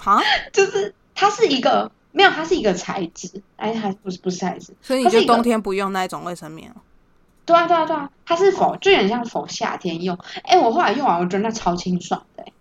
[0.04, 0.20] 啊，
[0.52, 6.76] 就是它是一个没有，它是一个材质，哎，还不是不是材质，所以你就冬天不用那一种卫生棉哦。
[7.44, 10.18] 对啊，对啊，对啊，它是否就有点像否夏天用？
[10.44, 12.52] 哎，我后来用完，我觉得那超清爽的、欸，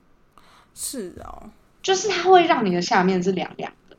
[0.73, 1.43] 是哦，
[1.81, 3.95] 就是它会让你的下面是凉凉的，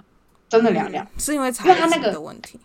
[0.46, 1.02] 真的凉凉。
[1.06, 2.60] 嗯是因为材质因为它那个的问题。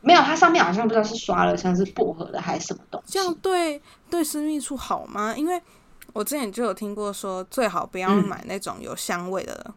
[0.00, 3.12] 没有，它上面好像不知道是刷了像是薄荷的还是什么东西。
[3.12, 3.80] 这样对
[4.10, 5.32] 对私密处好吗？
[5.36, 5.62] 因为
[6.12, 9.72] 我之前就有听过说，最好不要嗯买那种有香味的、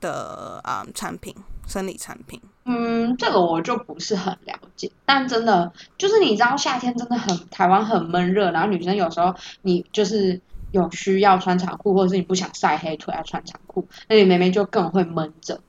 [0.00, 1.34] 的啊、产品，
[1.66, 2.40] 生理产品。
[2.64, 10.40] 嗯，这个我就不是很了解，但真的就是你知道夏天真的很台湾很闷热，然后女生有时候你就是
[10.70, 15.60] 有需要穿长裤，或者是你不想晒黑腿要穿长裤，那你妹妹就更会闷着。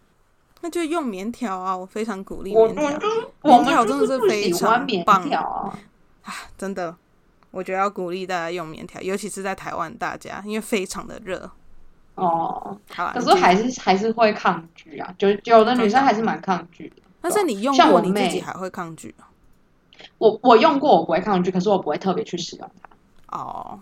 [0.61, 3.09] 那就用棉条啊，我非常鼓励我棉条
[3.41, 6.33] 我，们条真的是非常棒条啊。
[6.57, 6.95] 真的，
[7.51, 11.49] 我觉得要鼓励大家用棉条，尤其是在台湾大家，因为非常的热。
[12.15, 16.95] 哦，可是还是还是会抗拒啊，就有的女生还是蛮抗拒的。
[17.21, 18.29] 但是你用过，你自像我妹。
[18.29, 19.29] 己还会抗拒啊
[20.17, 23.37] 我我用过，我不会抗拒，可是我不会特别去使用它。
[23.37, 23.79] 哦。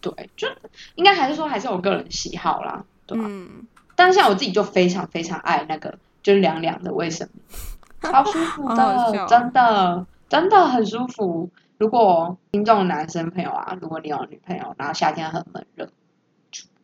[0.00, 0.46] 对，就
[0.94, 3.66] 应该还是说还是我个人喜好啦，对吧、嗯，
[3.96, 7.44] 但是像我自己就非常非常爱那个就是凉凉的卫生棉，
[8.12, 9.24] 超舒服好的，好笑。
[9.24, 11.50] 哦真的真的很舒服。
[11.78, 15.92] 如果听众男生朋友啊，如果你有女朋友，然后夏天很闷热，就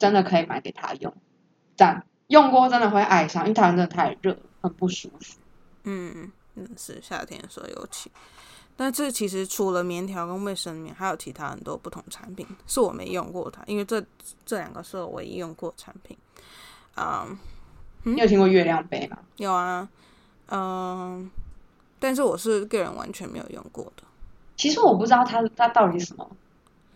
[0.05, 1.15] 真的可以买给他用，
[1.77, 2.05] 但。
[2.29, 5.39] 用过真的会爱上，因为台湾真的太热，很不舒服。
[5.83, 8.11] 嗯，嗯，是夏天的时候尤其。
[8.77, 14.03] 但这其实除了棉条跟卫生棉，还有其他很多不同产品是我没用过它，因为这
[14.47, 16.17] 这两个是我唯一用过的产品。
[16.97, 17.39] 嗯、
[18.05, 19.19] 你有听过月亮杯吗？
[19.37, 19.87] 有啊，
[20.49, 21.31] 嗯、
[21.99, 24.03] 但是我是个人完全没有用过的。
[24.57, 26.29] 其实我不知道它它到底什么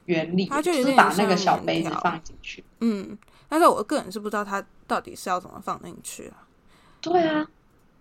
[0.07, 2.65] 原理，它就是把那个小杯子放进去。
[2.81, 3.17] 嗯，
[3.49, 6.47] 但是我个人是不知道它到底是要怎么放进去啊。
[7.01, 7.47] 对啊，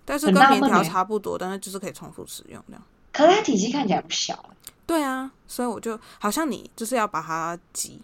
[0.06, 2.82] 但是跟棉条差不多，但是就是可以重复使用这样。
[3.12, 4.44] 可是它体积看起来不小。
[4.86, 8.02] 对啊，所以我就好像你就是要把它挤，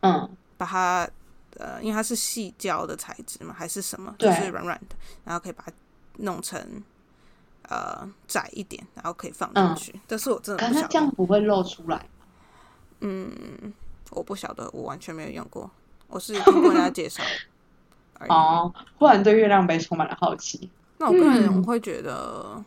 [0.00, 1.08] 嗯，把它
[1.56, 5.72] 呃，因为它是细胶的材质嘛，还是什么，就是软软的，然后可以把它
[6.18, 6.82] 弄成
[7.68, 10.00] 呃窄一点，然后可以放进去。
[10.06, 12.06] 但是我真的可是它不晓得，这样不会露出来。
[13.00, 13.72] 嗯，
[14.12, 15.70] 我不晓得，我完全没有用过，
[16.08, 17.22] 我是听过人家介绍
[18.18, 18.30] 而已。
[18.30, 20.70] 哦，忽然对月亮杯充满了好奇。
[20.98, 22.62] 那我个人嗯会觉得，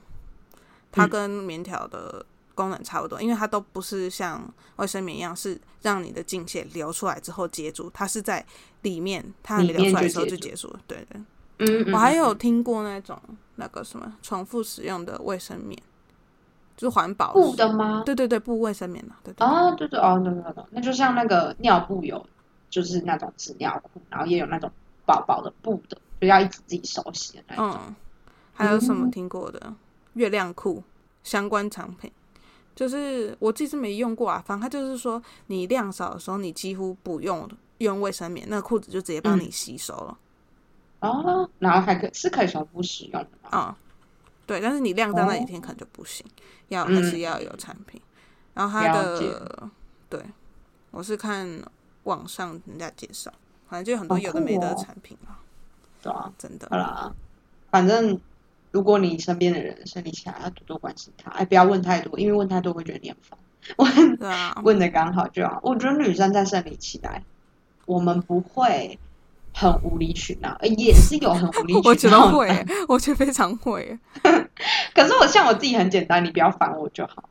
[0.91, 4.43] 它跟棉条的功能差不多，因为它都不是像
[4.77, 8.45] 卫生棉一样，是让你的经血流出来之后接住，它是在
[8.81, 10.79] 里面，它还没流出来的时候就结束了。
[10.87, 11.21] 对对，
[11.59, 13.17] 嗯，嗯我还有嗯听过那种
[13.55, 15.81] 那个什么重复使用的卫生棉，
[16.77, 18.03] 就是环保布的吗？
[18.05, 22.25] 对对对，布卫生棉啊，对对啊，对对哦，对对对，那就像那个尿布有，
[22.69, 24.69] 就是那种纸尿裤，然后也有那种
[25.05, 27.71] 薄薄的布的，就要一直自己手洗的那种。
[27.87, 27.95] 嗯，
[28.53, 29.73] 还有什么嗯听过的？
[30.13, 30.81] 月亮裤
[31.23, 32.09] 相关产品，
[32.75, 34.41] 就是我自己是没用过啊。
[34.45, 37.49] 反正它就是说，你量少的时候，你几乎不用
[37.79, 40.17] 用卫生棉，那个裤子就直接帮你吸收了。
[41.01, 43.49] 哦，然后还可以是可以重复使用的吗？
[43.51, 43.77] 啊、
[44.45, 46.25] 对，但是你晾在那几天可能就不行，
[46.69, 48.01] 要还是要有产品。
[48.53, 49.69] 然后它的，
[50.09, 50.23] 对，
[50.91, 51.61] 我是看
[52.03, 53.31] 网上人家介绍，
[53.67, 55.39] 反正就有很多有的没的产品啊，
[56.01, 56.77] 对啊，真的好。
[56.77, 57.13] 啦，
[57.69, 58.19] 反正
[58.71, 63.37] 如果你身边的人生理期来，要多多关心他，哎，不要问太多，因为问太多会觉得你很烦。
[63.77, 65.59] 问的啊，问的刚好就好。
[65.63, 67.23] 我觉得女生在生理期来，
[67.85, 68.97] 我们不会
[69.57, 71.87] 很无理取闹，呃也是有很无理取闹。
[71.89, 73.99] 我觉得会，耶，我觉得非常会耶。
[74.93, 77.23] 可是我像我自己很简单，你不要烦我就好，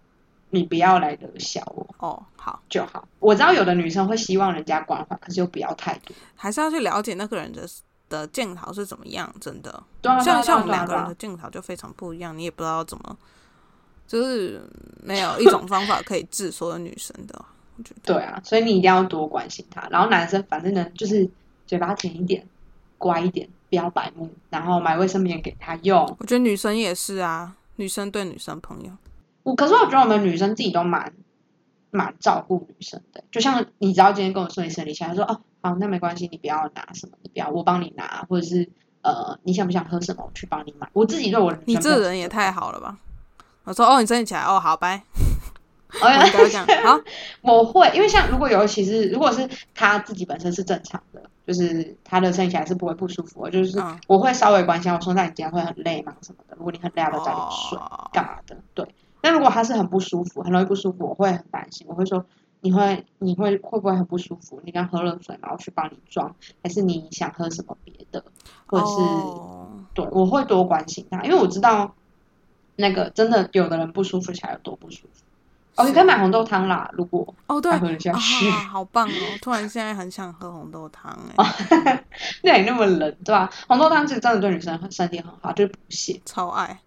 [0.49, 3.07] 你不要来惹笑我哦，好，就好。
[3.21, 6.17] 我知道有的女生会希望人家关怀，可是又不要太多。
[6.35, 7.69] 还是要去了解那个人的
[8.09, 9.83] 的镜头是怎么样，真的。
[10.01, 13.17] 对啊，像啊像我们两个人的镜头就非常不一样，你也不知道怎么，
[14.07, 14.63] 就是
[15.03, 17.45] 没有一种方法可以治所有女生的。
[17.77, 19.87] 我觉得对啊，所以你一定要多关心她。
[19.91, 21.29] 然后男生反正呢，就是
[21.75, 22.47] 嘴巴甜一点，
[22.99, 26.03] 乖一点，不要白目，然后买卫生棉给他用。
[26.21, 28.93] 我觉得女生也是啊，女生对女生朋友，
[29.43, 31.13] 我可是我觉得我们女生自己都蛮
[31.91, 38.71] 蛮照顾女生的，就像你知道今天跟我说你生理期，他说哦好，那没关系，你不要拿什么，你不要，我帮你拿，或者是
[39.03, 40.89] 呃你想不想喝什么，我去帮你买。
[40.93, 42.97] 我自己对我你这人也太好了吧？
[43.65, 45.03] 我说哦，你生理起来哦，好拜，
[46.85, 47.01] 好，
[47.43, 56.15] 我会，因为像如果尤其是如果是他自己本身是正常的，就是他的生理期来是不会不舒服的，就是嗯我会稍微关心，我说那你今天会很累吗？
[56.23, 56.57] 什么的？
[56.57, 57.79] 如果你很累，要早点睡？
[57.79, 58.57] 哦干嘛的？
[58.75, 58.87] 对。
[59.23, 62.27] 那如果他是很不舒服，很容易不舒服，我会很担心，我会说
[62.61, 64.61] 你会你会会不会很不舒服？
[64.65, 68.23] 你刚喝了水，然后去帮你装，还是你想喝什么别的？
[68.67, 71.95] 或者是、哦对，我会多关心他，因为我知道
[72.77, 75.25] 那个真的有的人不舒服起来有多不舒服。
[75.77, 78.49] 哦，你可以买红豆汤啦，如果哦，对，喝得下去。
[78.49, 79.39] 啊，好棒哦！
[79.43, 82.05] 突然现在很想喝红豆汤哎，
[82.43, 83.51] 那你那么冷，对吧？
[83.67, 86.21] 红豆汤其实真的对女生很身体很好，就是补血。
[86.25, 86.79] 超爱，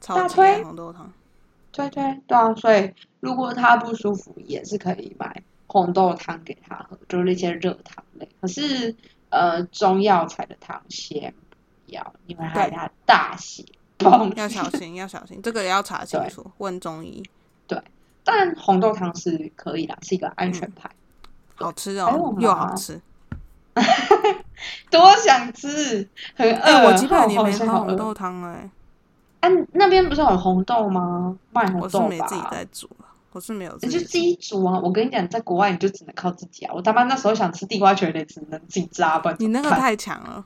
[0.00, 1.12] 超级大推爱红豆汤。
[1.70, 8.28] 对对对啊，所以如果她不舒服，也是可以买红豆汤给她喝，就是那些热汤类。
[8.40, 8.92] 可是
[9.28, 11.56] 呃，中药材的汤先不
[11.92, 13.64] 要，因为害她大血
[13.98, 14.32] 崩。
[14.34, 17.22] 要小心，要小心，这个也要查清楚，问中医。
[18.24, 20.90] 但红豆汤是可以的，是一个安全牌。
[21.56, 23.00] 好吃哦又好吃。
[24.90, 26.60] 多想吃，很饿。
[26.60, 28.48] 哎，我几百年没喝红豆汤了
[29.40, 31.36] 哎，啊，那边不是有红豆吗？
[31.52, 31.98] 卖红我是。
[32.00, 34.78] 没自己在煮了，我是没有自己你就自己煮啊！
[34.82, 36.74] 我跟你讲，在国外你就只能靠自己啊！
[36.74, 39.34] 我他妈那时候想吃地瓜球，也得只能自己炸吧。
[39.38, 40.44] 你那个太强了，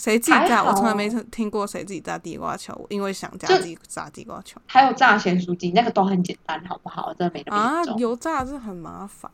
[0.00, 0.64] 谁自己炸？
[0.64, 7.12] 我从来没听过谁自己炸地瓜球，因为想加就自己炸地瓜球还有炸咸酥鸡，那个都很简单，好不好？
[7.12, 7.84] 真的没那么啊。
[7.98, 9.30] 油炸是很麻烦。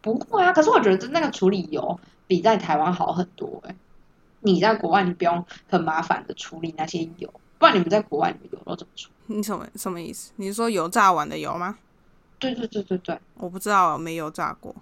[0.00, 3.76] 不会啊，可是我觉得那个处理油比在台湾好很多哎、
[4.40, 9.36] 你在国外你不用很麻烦的处理那些油，不然你们在国外你们油都怎么处理？
[9.36, 10.32] 你什么什么意思？
[10.36, 11.76] 你是说油炸完的油吗？
[12.38, 14.74] 对对对对对，我不知道，没油炸过。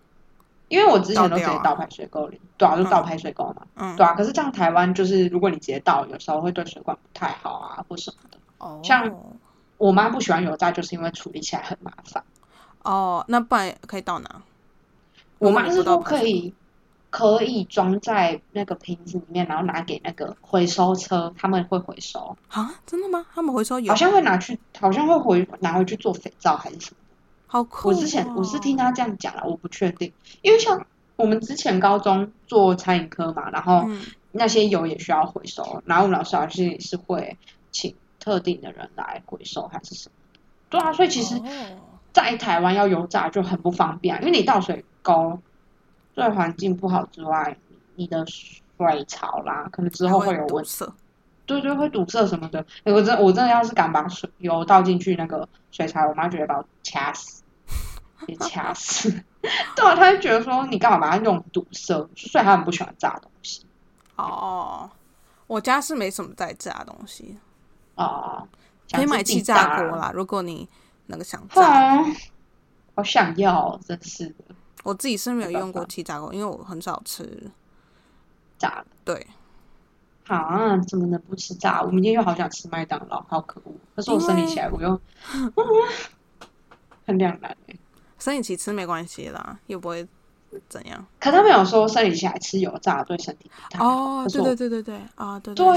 [0.68, 4.14] 因为我之前都直接倒排水沟里，对啊，就倒排水沟嘛，嗯，对啊。
[4.14, 8.38] 可是这样台湾就是如果你直接倒，有时候会对水管不太好啊，或什么的。
[8.58, 9.10] 哦，像
[9.78, 12.22] 我妈不喜欢油炸，就是因为处理起来很麻烦。
[12.82, 14.42] 哦，那不然可以倒哪？
[15.38, 16.54] 我妈是说如果你不倒可以
[17.10, 22.74] 可以装在那个瓶子里面，然后拿给那个回收车，他们会回收，啊？
[22.84, 23.24] 真的吗？
[23.34, 26.96] 他们回收油好像会拿去，好像会回拿回去做肥皂还是什么。
[27.48, 27.92] 好酷、哦。
[27.92, 30.86] 我之前我是听他这样讲了，我不确定，因为像
[31.16, 37.36] 我们之前高中做餐饮科嘛，然后嗯，那些油也需要回收，然后我们老师好像也是会
[37.72, 40.14] 请特定的人来回收还是什么。
[40.70, 41.42] 对啊，所以其实哦
[42.12, 45.40] 在台湾要油炸就很不方便、啊，因为你倒水沟
[46.14, 47.56] 对环境不好之外，
[47.96, 50.84] 你的水槽啦，可能之后会有问题。
[51.48, 52.64] 对对，会堵塞什么的。
[52.84, 57.42] 欸我真我真的要是敢把水油倒进去那个水槽，我妈觉得把我掐死，
[58.26, 59.10] 也掐死。
[59.74, 63.64] 对啊，她就觉得说你干嘛把它用堵塞，所以她很不喜欢炸东西
[64.16, 64.90] 哦，
[65.46, 67.36] 我家是没什么在炸东西，
[67.96, 68.46] 哦。
[68.90, 70.10] 可以买气炸炸锅啦。
[70.14, 70.66] 如果你
[71.08, 72.04] 那个想炸，啊，
[72.94, 74.44] 好想要哦，真是的，
[74.82, 77.50] 我自己是没有用过气炸锅，因为我很少吃。
[78.58, 78.86] 炸的。
[79.04, 79.26] 对，
[80.36, 81.82] 啊，怎么能不吃炸？
[81.82, 83.72] 我明天又好想吃麦当劳，好可恶！
[83.96, 85.00] 可是我生理起来，我又
[87.06, 87.76] 很两难哎。
[88.18, 90.06] 生理期吃没关系啦，又不会
[90.68, 91.06] 怎样。
[91.20, 93.88] 可他们有说生理期来吃油炸对身体不太好。
[93.88, 95.74] 哦，对对对对对啊，对对我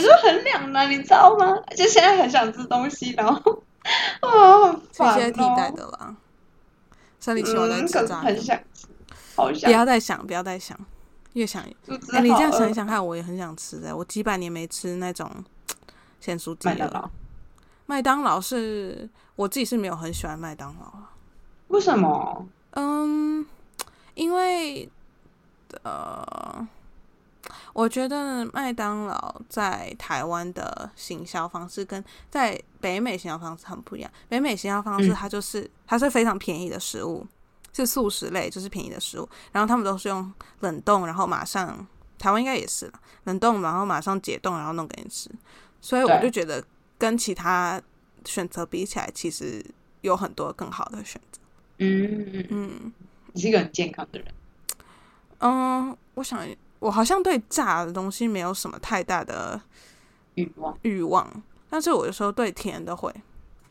[0.00, 0.08] 就。
[0.22, 1.54] 很两难，你知道吗？
[1.76, 3.62] 就现在很想吃东西，然后
[4.20, 5.74] 啊，很这烦些替代哦。
[5.76, 6.16] 的啦。
[7.20, 8.86] 生理期我在嗯，可是很吃炸的，想吃，
[9.36, 9.70] 好不。
[9.70, 10.78] 要再想，不要再想，
[11.34, 15.30] 越想哎、你这样想一想看，我也很想吃哎、我几百年没吃那种
[16.20, 17.10] 咸酥鸡了。
[17.86, 21.10] 麦当劳，是我自己是没有很喜欢麦当劳啊
[21.68, 22.46] 为什么？
[22.72, 23.44] 嗯，
[24.14, 24.88] 因为
[25.82, 26.68] 呃，
[27.72, 34.10] 我觉得麦当劳在台湾的行销方式跟在北美行销方式很不一样。
[34.28, 37.26] 北美行销方式嗯它就是、它是非常便宜的食物，
[37.72, 41.86] 是素食类，就是便宜的食物，然后他们都是用冷冻，然后马上
[42.18, 45.30] 台湾应该也是了，冷冻然后马上解冻，然后弄给你吃。
[45.80, 46.62] 所以我就觉得
[46.98, 47.80] 跟其他
[48.24, 49.64] 选择比起来，其实
[50.02, 51.40] 有很多更好的选择。
[51.78, 52.92] 嗯，嗯。
[53.32, 54.28] 你是一个很健康的人。
[55.38, 56.46] 嗯，我想
[56.78, 59.58] 我好像对炸的东西没有什么太大的
[60.34, 63.10] 欲望欲望，但是我有时候对甜的会。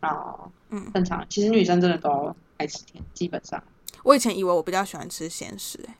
[0.01, 1.23] 哦，嗯正常。
[1.29, 3.63] 其实女生真的都爱吃甜，基本上
[4.03, 5.95] 我以前以为我比较喜欢吃咸食、欸，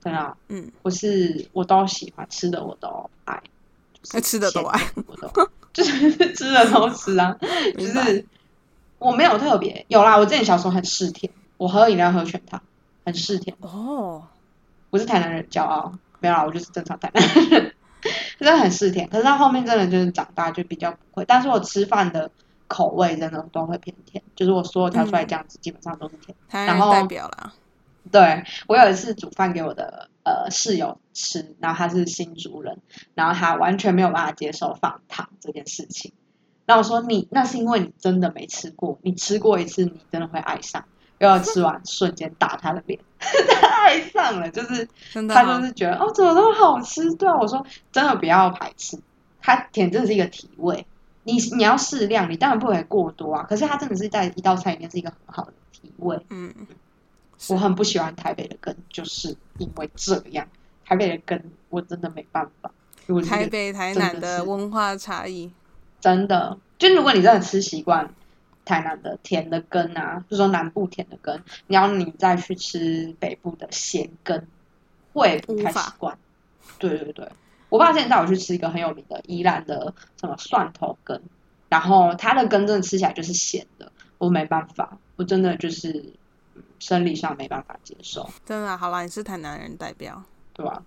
[0.00, 0.36] 真的啊。
[0.48, 3.42] 嗯，我是我都喜欢吃的，我都爱，
[4.02, 7.36] 就是哎吃的都爱，我都 就是吃的都吃啊。
[7.78, 8.24] 就是
[8.98, 12.60] 我没有特别有啦，我之前小时候很嗜甜，我喝饮料喝全糖，
[13.04, 13.56] 很嗜甜。
[13.60, 14.26] 哦，
[14.90, 15.92] 我是台南人，骄傲。
[16.20, 17.74] 没有啦，我就是正常台南人，
[18.40, 19.08] 真的很嗜甜。
[19.08, 22.28] 可是到后面真的就是长大就比较不会，但是我吃饭的
[22.68, 26.36] 口味真的都会偏甜，就是我所有调出来酱汁基本上都是甜。
[26.48, 27.52] 台然后代表啦。
[28.12, 32.78] 对我有一次煮饭给我的呃室友吃，然后他是新竹人，
[33.14, 36.12] 然后他完全没有办法接受放糖这件事情。
[36.66, 40.84] 然后我说你那是因为你真的没吃过，你吃过一次你真的会爱上。
[41.18, 44.88] 又要吃完瞬间打他的脸， 他爱上了，就是
[45.28, 47.12] 他哦，就是觉得哦怎么那么好吃？
[47.16, 48.96] 对啊，我说真的不要排斥，
[49.42, 50.86] 它甜真的是一个体味，
[51.32, 53.44] 你你要适量，你当然不可以过多啊。
[53.48, 56.18] 可是它真的是在一道菜里面是一个很好的体味。
[56.30, 56.54] 嗯，
[57.38, 60.48] 是我很不喜欢台北的根，就是因为这样，
[60.84, 62.70] 台北的根我真的没办法。
[63.26, 65.50] 台北、台南的文化差异。
[66.00, 68.14] 真的，就如果你真的吃习惯
[68.64, 74.46] 台南的甜的根啊，就说南部甜的根，然后你再去吃北部的咸根，
[75.12, 76.18] 会不太习惯。
[76.78, 77.28] 对对对，
[77.68, 81.20] 我爸之前带我去吃一个很有名的宜兰的什么蒜头根，
[81.68, 86.12] 然后它的根真的吃起来就是咸的，我没办法，我真的就是
[86.54, 90.22] 嗯生理上没办法接受，真的啊、好啦，你是台南人代表。
[90.54, 90.82] 对吧？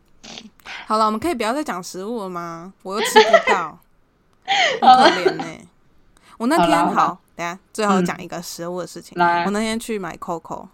[0.85, 2.73] 好了，我们可以不要再讲食物了吗？
[2.83, 3.79] 我又吃不到，
[4.81, 5.67] 很可怜呢、
[6.37, 8.05] 我那天好等下最后嗯。
[8.05, 9.17] 讲一个食物的事情。
[9.17, 9.45] 来。
[9.45, 10.67] 我，那天去买 Coco，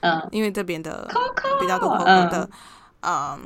[0.00, 2.30] 嗯，因为这边的 Coco，比较多 Coco 嗯。
[2.30, 2.50] 的，
[3.00, 3.40] 嗯。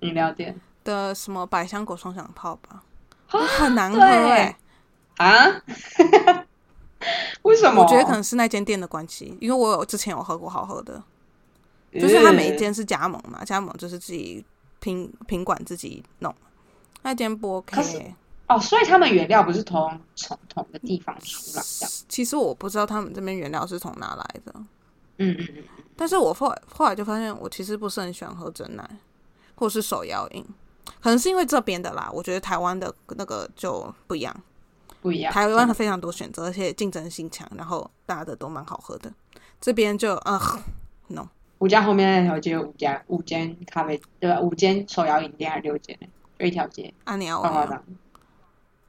[0.00, 0.54] 饮料店
[0.84, 2.82] 的什么百香果双响炮吧，
[3.28, 4.54] 啊很难喝对。
[5.16, 5.62] 哎、啊？
[7.42, 7.82] 为什么？
[7.82, 11.02] 我觉得可能是那间店的关系，因为我有之前有喝过好喝的，
[11.92, 14.44] 就是它每一间是加盟嘛，加盟就是自己
[14.80, 16.34] 品品管自己弄，
[17.02, 18.14] 那间不 OK
[18.48, 21.88] 哦，所以他们原料不是从从同个地方出来的。
[22.08, 24.52] 其实我不知道他们这边原料是从哪来的，
[25.18, 25.64] 嗯嗯嗯，
[25.96, 28.88] 但是我后来后来就发现，我其实不是很喜欢喝真奶，
[29.56, 30.44] 或是手摇饮，
[31.00, 32.10] 可能是因为这边的啦。
[32.12, 34.34] 我觉得台湾的那个就不一样，
[35.00, 35.32] 不一样。
[35.32, 39.12] 台湾的非常多选择，而且竞争性强，然后大家的都蛮好喝的。
[39.60, 40.40] 这边就呃
[41.08, 41.26] ，no，
[41.58, 44.40] 五家后面那条街有五家五间咖啡，对吧？
[44.40, 46.08] 五间手摇饮店还是六间呢？
[46.38, 47.80] 就一条街，啊，你啊，超夸张，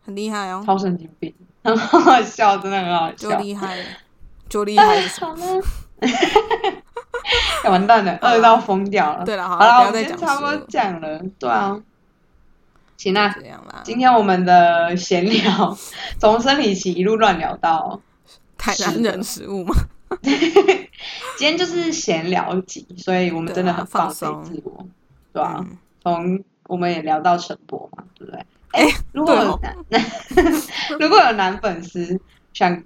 [0.04, 1.32] 很厉害哦，超神经病，
[1.64, 3.38] 很 好笑，真的很好笑就笑。
[3.38, 3.86] 厉害了，
[4.50, 5.36] 就厉害是什么。
[5.36, 5.64] 好 了，
[7.64, 9.24] 哎完蛋了，饿到疯掉了。
[9.24, 11.80] 对了，好好了，不我们要再讲今天差不多，讲了，对啊。
[13.04, 13.82] 行啦，这样啦。
[13.84, 15.78] 今天我们的闲聊
[16.18, 18.00] 从生理期一路乱聊到
[18.58, 19.76] 台南人食物嘛，
[20.22, 24.86] 今天就是闲聊集，所以我们真的很放松自我，
[25.34, 28.46] 对吧、嗯从我们也聊到陈博嘛，对不对？
[28.72, 29.36] 哎、如果
[31.00, 32.20] 如果有男粉丝
[32.54, 32.84] 想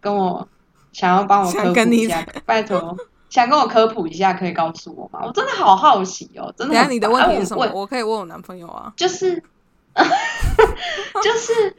[0.00, 0.48] 跟我
[0.92, 2.96] 想要帮我科普一下，拜托，
[3.30, 5.24] 想跟我科普一下，可以告诉我吗？
[5.26, 8.92] 我真的好好奇哦，真的你的问题是什么我可以问我男朋友啊。
[8.96, 9.40] 就是
[11.22, 11.74] 就是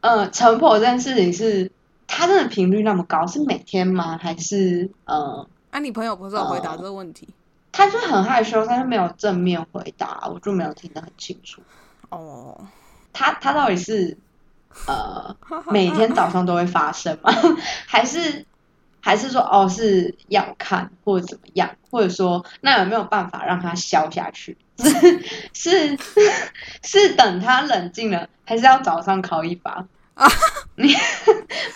[0.00, 1.70] 呃，晨跑这件事情是
[2.06, 4.18] 它真的频率那么高，是每天吗？
[4.20, 7.28] 还是呃，啊，你朋友不是有回答哦这个问题？
[7.72, 11.62] 他就很害羞，他就没有正面回答，我就没有听得很清楚。
[12.08, 12.58] 哦，
[13.12, 14.18] 他他到底是
[14.86, 15.36] 呃
[15.68, 17.32] 每天早上都会发生吗？
[17.86, 18.44] 还是
[19.00, 21.70] 还是说哦是要看或者怎么样？
[21.90, 24.56] 或者说那有没有办法让它消下去？
[25.52, 25.98] 是是
[26.82, 29.84] 是等他冷静了，还是要早上考一把？
[30.14, 30.28] 啊，
[30.76, 30.94] 你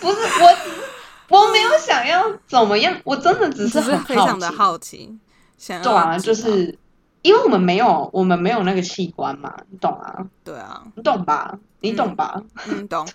[0.01, 5.17] 不是我，我没有想要怎么样，我真的只是很非常的好奇，
[5.57, 6.79] 想对啊，就是
[7.23, 10.27] 因为我们没有，我们没有那个器官嘛，你懂啊？
[10.45, 11.59] 对啊，你懂吧？
[11.81, 12.43] 你懂吧？
[12.69, 13.07] 嗯，懂，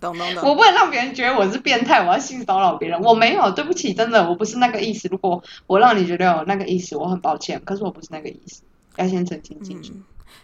[0.00, 0.42] 懂懂懂。
[0.48, 5.08] 我不能让别人觉得我是变态，我要性骚扰别人，我没有，对不起，真的，我不是那个意思。
[5.10, 8.62] 如果我让你觉得有那个意思，我很抱歉，可是我不是那个意思，
[8.96, 9.92] 要先澄清清楚。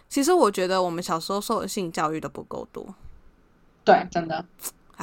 [0.09, 2.85] 其实我觉得我们小时候受的性教育都不够多。
[3.83, 4.45] 对，真的，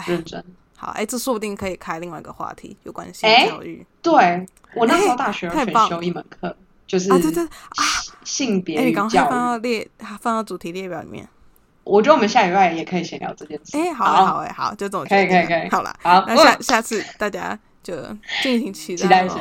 [0.06, 0.42] 认真。
[0.74, 3.84] 好，哎，这说不定可以开另外一个话题，有关性教育。
[4.00, 7.84] 对，我那时候大学选修一门课，就是啊，对对啊，
[8.24, 9.86] 性别你刚快放到列，
[10.20, 11.28] 放到主题列表里面。
[11.84, 13.76] 我觉得我们下礼拜也可以闲聊这件事。
[13.76, 15.68] 哎，好，好，哎，好，就这么可以，可以，可以。
[15.68, 17.94] 好了，好，那下下次大家就
[18.42, 19.36] 敬请期待一下。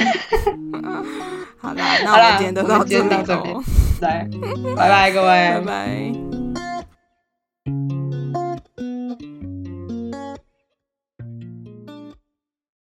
[1.58, 3.10] 好啦，那我们今天就到这里，
[4.00, 4.28] 来，
[4.76, 6.12] 拜拜各位，拜拜。